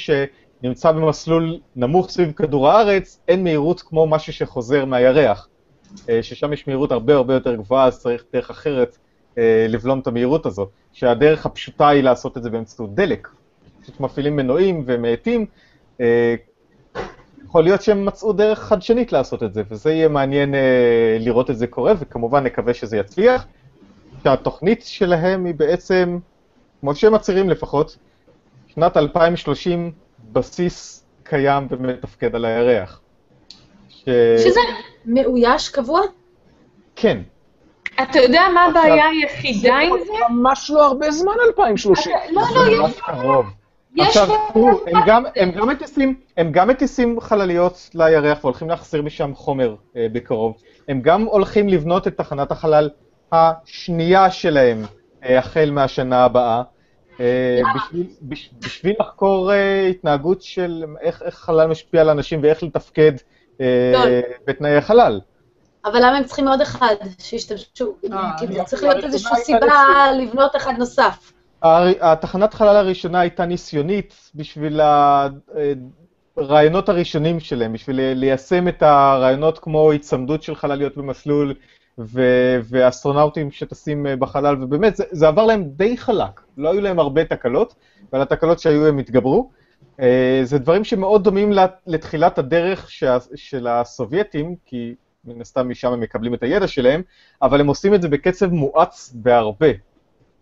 [0.64, 5.48] שנמצא במסלול נמוך סביב כדור הארץ, אין מהירות כמו משהו שחוזר מהירח,
[5.94, 8.98] uh, ששם יש מהירות הרבה הרבה יותר גבוהה, אז צריך דרך אחרת
[9.38, 13.28] אה, לבלום את המהירות הזאת, שהדרך הפשוטה היא לעשות את זה באמצעות דלק.
[13.82, 15.46] פשוט מפעילים מנועים ומאטים,
[16.00, 16.34] אה,
[17.44, 21.58] יכול להיות שהם מצאו דרך חדשנית לעשות את זה, וזה יהיה מעניין אה, לראות את
[21.58, 23.46] זה קורה, וכמובן נקווה שזה יצליח.
[24.22, 26.18] שהתוכנית שלהם היא בעצם,
[26.80, 27.96] כמו שהם מצהירים לפחות,
[28.66, 29.92] שנת 2030
[30.34, 33.00] בסיס קיים ומתפקד על הירח.
[33.88, 34.04] ש...
[34.38, 34.60] שזה
[35.06, 36.00] מאויש קבוע?
[36.96, 37.18] כן,
[38.02, 40.04] אתה יודע מה הבעיה היחידה עם זה?
[40.04, 42.12] זה ממש לא הרבה זמן 2030.
[42.30, 43.42] לא, לא,
[43.96, 44.06] יש...
[44.06, 44.80] עכשיו, תראו,
[46.36, 50.56] הם גם מטיסים חלליות לירח והולכים להחסיר משם חומר אה, בקרוב.
[50.88, 52.90] הם גם הולכים לבנות את תחנת החלל
[53.32, 54.82] השנייה שלהם
[55.24, 56.62] אה, החל מהשנה הבאה.
[57.20, 57.60] אה,
[58.60, 59.52] בשביל לחקור
[59.90, 63.12] התנהגות של איך חלל משפיע על אנשים ואיך לתפקד
[64.46, 65.20] בתנאי החלל.
[65.84, 67.94] אבל למה הם צריכים עוד אחד שישתמשו?
[68.12, 71.32] אה, כאילו, צריך להיות איזושהי סיבה לבנות אחד נוסף.
[72.00, 74.80] התחנת חלל הראשונה הייתה ניסיונית בשביל
[76.36, 81.54] הרעיונות הראשונים שלהם, בשביל ליישם את הרעיונות כמו היצמדות של חלליות במסלול
[82.62, 86.40] ואסטרונאוטים שטסים אה, בחלל, ובאמת, זה, זה עבר להם די חלק.
[86.56, 87.74] לא היו להם הרבה תקלות,
[88.12, 89.50] ועל התקלות שהיו הם התגברו.
[90.00, 91.52] אה, זה דברים שמאוד דומים
[91.86, 92.90] לתחילת הדרך
[93.34, 97.02] של הסובייטים, כי מן הסתם משם הם מקבלים את הידע שלהם,
[97.42, 99.68] אבל הם עושים את זה בקצב מואץ בהרבה.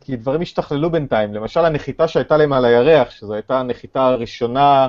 [0.01, 1.35] כי דברים השתכללו בינתיים.
[1.35, 4.89] למשל, הנחיתה שהייתה להם על הירח, שזו הייתה הנחיתה הראשונה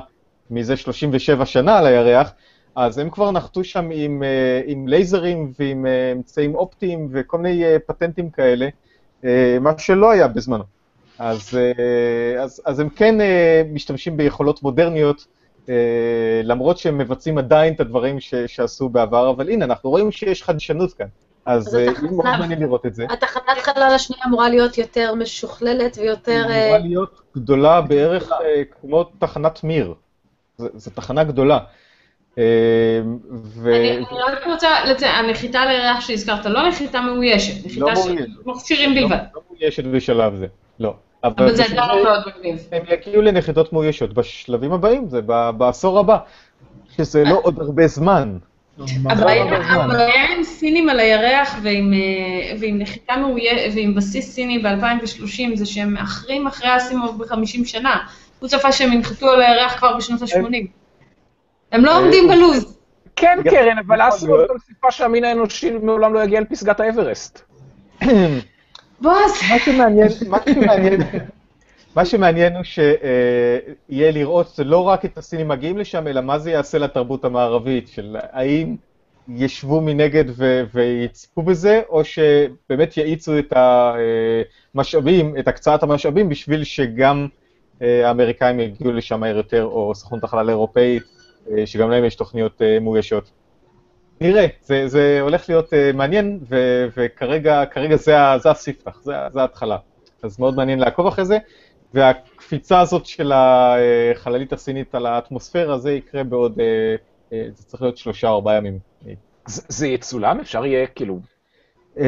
[0.50, 2.32] מזה 37 שנה על הירח,
[2.76, 7.64] אז הם כבר נחתו שם עם, אה, עם לייזרים ועם אה, אמצעים אופטיים וכל מיני
[7.64, 8.68] אה, פטנטים כאלה,
[9.60, 10.64] מה שלא היה בזמנו.
[11.18, 11.58] אז,
[12.42, 13.14] אז, אז הם כן
[13.72, 15.26] משתמשים ביכולות מודרניות
[16.42, 20.92] למרות שהם מבצעים עדיין את הדברים ש, שעשו בעבר, אבל הנה, אנחנו רואים שיש חדשנות
[20.92, 21.06] כאן.
[21.46, 23.06] אז אם מאוד מעניין לראות את זה.
[23.10, 26.44] התחנת חלל השנייה אמורה להיות יותר משוכללת ויותר...
[26.48, 28.30] היא אמורה להיות גדולה בערך
[28.80, 29.94] כמו תחנת מיר.
[30.58, 31.58] זו תחנה גדולה.
[32.38, 39.18] אני רק רוצה לציין, הנחיתה לירח שהזכרת, לא נחיתה מאוישת, נחיתה של מכשירים בלבד.
[39.34, 40.46] לא מאוישת בשלב זה,
[40.80, 40.94] לא.
[41.24, 42.68] אבל זה עדיין מאוד מגניב.
[42.72, 45.20] הם יגיעו לנחיתות מאוישות בשלבים הבאים, זה
[45.56, 46.16] בעשור הבא,
[46.96, 48.38] שזה לא עוד הרבה זמן.
[49.10, 55.94] הבעיה עם סינים על הירח ועם אה, נחיתה מאוישת ועם בסיס סיני ב-2030 זה שהם
[55.94, 57.98] מאחרים אחרי אסימוב ב-50 שנה.
[58.40, 60.83] הוא צפה שהם ינחתו על הירח כבר בשנות ה-80.
[61.72, 62.78] הם לא עומדים בלוז.
[63.16, 67.42] כן, קרן, אבל אסימוב גם סיפה שהמין האנושי מעולם לא יגיע לפסגת האברסט.
[69.00, 69.32] בועז.
[69.50, 71.00] מה שמעניין, מה שמעניין,
[71.96, 76.50] מה שמעניין הוא שיהיה לראות זה לא רק את הסינים מגיעים לשם, אלא מה זה
[76.50, 78.76] יעשה לתרבות המערבית, של האם
[79.28, 80.24] ישבו מנגד
[80.74, 83.52] ויצפו בזה, או שבאמת יאיצו את
[84.74, 87.26] המשאבים, את הקצאת המשאבים, בשביל שגם
[87.82, 91.13] אה, האמריקאים יגיעו לשם מהר יותר, או סוכנות החלל האירופאית, אה,
[91.66, 93.30] שגם להם יש תוכניות אה, מאוישות.
[94.20, 96.56] נראה, זה, זה הולך להיות uh, מעניין, ו,
[96.96, 97.64] וכרגע
[97.96, 99.76] זה, זה הספתח, זה, זה ההתחלה.
[100.22, 101.38] אז מאוד מעניין לעקוב אחרי זה,
[101.94, 106.58] והקפיצה הזאת של החללית הסינית על האטמוספירה, זה יקרה בעוד,
[107.30, 108.78] זה צריך להיות שלושה או ארבעה ימים.
[109.46, 110.40] זה, זה יצולם?
[110.40, 111.20] אפשר יהיה כאילו...
[111.96, 112.00] Uh,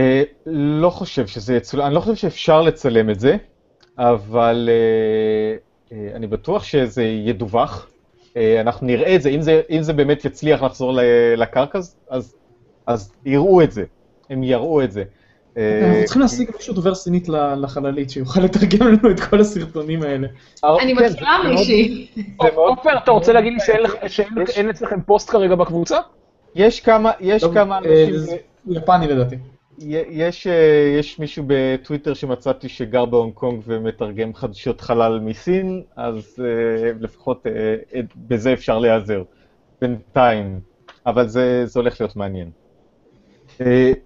[0.46, 3.36] לא חושב שזה יצולם, אני לא חושב שאפשר לצלם את זה,
[3.98, 7.88] אבל uh, uh, אני בטוח שזה ידווח.
[8.36, 10.98] אה, אנחנו נראה את זה, אם זה, אם זה באמת יצליח לחזור
[11.36, 11.78] לקרקע,
[12.10, 12.34] אז,
[12.86, 13.84] אז יראו את זה,
[14.30, 15.04] הם יראו את זה.
[15.56, 20.28] אה, אנחנו צריכים להשיג מישהו דובר סינית לחללית, שיוכל לתרגם לנו את כל הסרטונים האלה.
[20.64, 22.08] אני כן, מכירה מישהי.
[22.56, 23.58] עופר, אתה רוצה להגיד לי
[24.46, 25.98] שאין אצלכם פוסט כרגע בקבוצה?
[26.54, 28.36] יש כמה, יש כמה אה, אנשים...
[28.70, 29.36] יפני לדעתי.
[29.78, 36.42] יש, אה, יש מישהו בטוויטר שמצאתי שגר בהונג קונג ומתרגם חדשות חלל מסין, אז uh,
[37.00, 39.22] לפחות uh, בזה אפשר להיעזר.
[39.80, 40.60] בינתיים.
[41.06, 42.50] אבל זה, זה הולך להיות מעניין.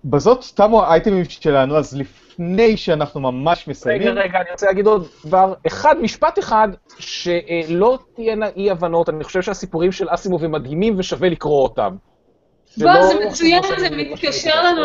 [0.04, 4.08] בזאת תמו האייטמים שלנו, אז לפני שאנחנו ממש מסיימים...
[4.08, 6.68] רגע, רגע, אני רוצה להגיד עוד דבר אחד, משפט אחד,
[6.98, 11.96] שלא תהיינה אי-הבנות, אני חושב שהסיפורים של אסימוב הם מדהימים ושווה לקרוא אותם.
[12.78, 14.82] בוא, זה מצוין, זה מתקשר לנו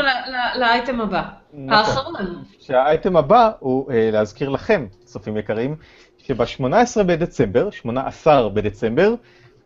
[0.59, 1.21] לאייטם הבא,
[1.53, 1.73] נכון.
[1.73, 2.43] האחרון.
[2.59, 5.75] שהאייטם הבא הוא אה, להזכיר לכם, צופים יקרים,
[6.17, 9.13] שב-18 בדצמבר, 18 בדצמבר,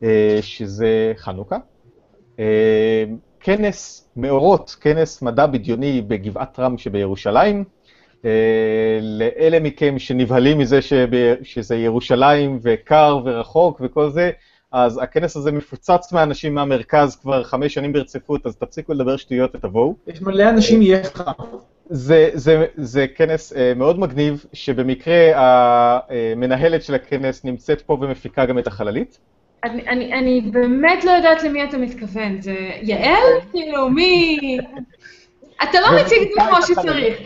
[0.04, 1.58] אה, שזה חנוכה,
[2.40, 3.04] אה,
[3.40, 7.64] כנס מאורות, כנס מדע בדיוני בגבעת רם שבירושלים.
[9.02, 10.80] לאלה מכם שנבהלים מזה
[11.44, 14.32] שזה ירושלים וקר ורחוק וכל זה,
[14.72, 19.96] אז הכנס הזה מפוצץ מאנשים מהמרכז כבר חמש שנים ברציפות, אז תפסיקו לדבר שטויות ותבואו.
[20.08, 21.32] יש מלא אנשים יהיה לך.
[21.90, 28.60] זה, זה, זה כנס uh, מאוד מגניב, שבמקרה המנהלת של הכנס נמצאת פה ומפיקה גם
[28.60, 29.20] את החללית.
[29.64, 33.24] אני, אני, אני באמת לא יודעת למי אתה מתכוון, זה יעל?
[33.52, 34.38] כאילו, מי...
[35.64, 37.18] אתה לא מציג את זה כמו שצריך.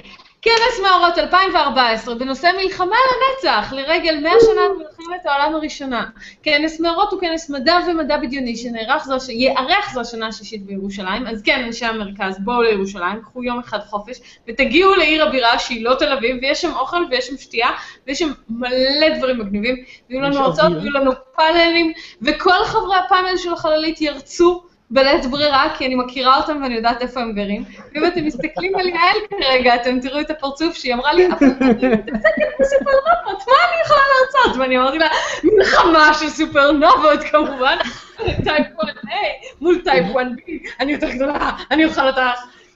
[0.43, 6.05] כנס מאורות 2014 בנושא מלחמה לנצח, לרגל 100 שנה למלחמת העולם הראשונה.
[6.43, 11.41] כנס מאורות הוא כנס מדע ומדע בדיוני שנערך זו, שיארח זו השנה השישית בירושלים, אז
[11.41, 14.17] כן, אנשי המרכז, בואו לירושלים, קחו יום אחד חופש,
[14.47, 17.69] ותגיעו לעיר הבירה שהיא לא תל אביב, ויש שם אוכל ויש שם שתייה,
[18.07, 19.75] ויש שם מלא דברים מגניבים,
[20.09, 24.63] ויהיו לנו הרצאות, ויהיו לנו פאנלים, וכל חברי הפאנל של החללית ירצו
[24.93, 27.63] בלית ברירה, כי אני מכירה אותם ואני יודעת איפה הם גרים.
[27.93, 31.87] ואם אתם מסתכלים על יעל כרגע, אתם תראו את הפרצוף שהיא אמרה לי, אבל אני
[31.87, 34.59] מתעסקת בסופרנובות, מה אני יכולה לעשות?
[34.59, 35.07] ואני אמרתי לה,
[35.43, 37.77] מלחמה של סופרנובות כמובן,
[38.17, 39.13] טייפ 1A
[39.61, 42.19] מול type 1B, אני יותר גדולה, אני אוכל אותך.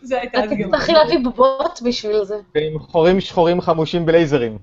[0.02, 0.56] זה הייתה אז גם.
[0.56, 2.36] אתה תצטרכי להביא בובות בשביל זה.
[2.56, 4.58] ועם חורים שחורים חמושים בלייזרים.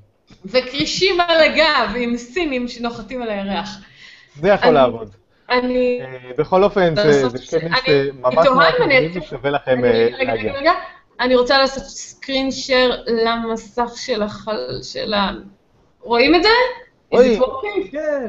[0.45, 3.79] וכרישים על הגב, עם סינים שנוחתים על הירח.
[4.41, 5.24] זה יכול לעבוד.
[5.51, 6.01] אני...
[6.03, 7.83] אה, בכל אופן, זה כנס
[8.15, 10.73] ממש ממש מגניב ושווה לכם אה, להגיע.
[11.21, 13.91] אני רוצה לעשות screen share למסך
[14.83, 15.31] של ה...
[16.01, 16.49] רואים את זה?
[17.15, 17.39] אוי,
[17.91, 18.29] כן.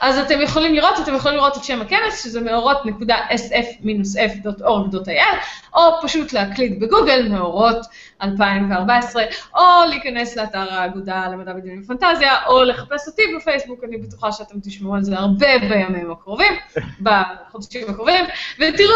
[0.00, 5.36] אז אתם יכולים לראות, אתם יכולים לראות את שם הכנס, שזה מאורות.sf-f.org.il,
[5.74, 7.86] או פשוט להקליד בגוגל, מאורות
[8.22, 9.22] 2014,
[9.54, 14.94] או להיכנס לאתר האגודה למדע בדיונים ופנטזיה, או לחפש אותי בפייסבוק, אני בטוחה שאתם תשמעו
[14.94, 16.52] על זה הרבה בימים הקרובים,
[17.00, 18.24] בחודשים הקרובים,
[18.56, 18.94] ותראו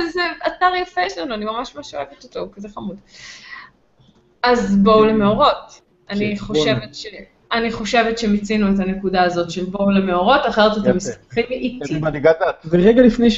[0.00, 2.96] איזה אתר יפה יש לנו, אני ממש ממש אוהבת אותו, הוא כזה חמוד.
[4.42, 5.80] אז בואו למאורות.
[6.10, 7.06] אני חושבת ש...
[7.52, 12.00] אני חושבת שמיצינו את הנקודה הזאת של בואו למאורות, אחרת אתם מסתכלים איתי.
[12.70, 13.30] ורגע לפני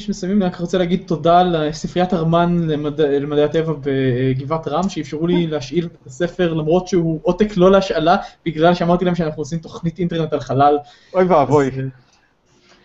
[0.00, 5.84] שמסיימים, אני רק רוצה להגיד תודה לספריית ארמן למדעי הטבע בגבעת רם, שאפשרו לי להשאיל
[5.84, 8.16] את הספר, למרות שהוא עותק לא להשאלה,
[8.46, 10.78] בגלל שאמרתי להם שאנחנו עושים תוכנית אינטרנט על חלל.
[11.14, 11.70] אוי ואבוי.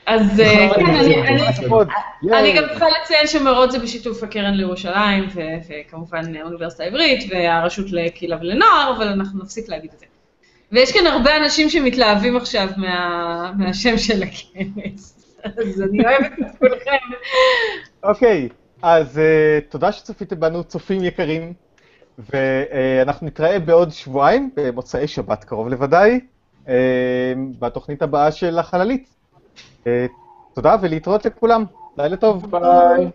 [0.05, 5.27] אז אה, כן, אני גם צריכה לציין שמאורות זה בשיתוף הקרן לירושלים,
[5.69, 10.05] וכמובן האוניברסיטה העברית, והרשות לקהילה ולנוער, אבל אנחנו נפסיק להגיד את זה.
[10.72, 16.91] ויש כאן הרבה אנשים שמתלהבים עכשיו מה, מהשם של הכנס, אז אני אוהבת את כולכם.
[18.03, 18.49] אוקיי,
[18.82, 21.53] אז uh, תודה שצפיתם בנו, צופים יקרים,
[22.20, 26.20] ואנחנו נתראה בעוד שבועיים, במוצאי שבת קרוב לוודאי,
[26.65, 26.70] uh,
[27.59, 29.07] בתוכנית הבאה של החללית.
[29.84, 29.88] Uh,
[30.53, 31.65] תודה ולהתראות לכולם,
[31.97, 32.51] לילה טוב.
[32.51, 32.61] ביי.
[32.61, 33.07] ביי.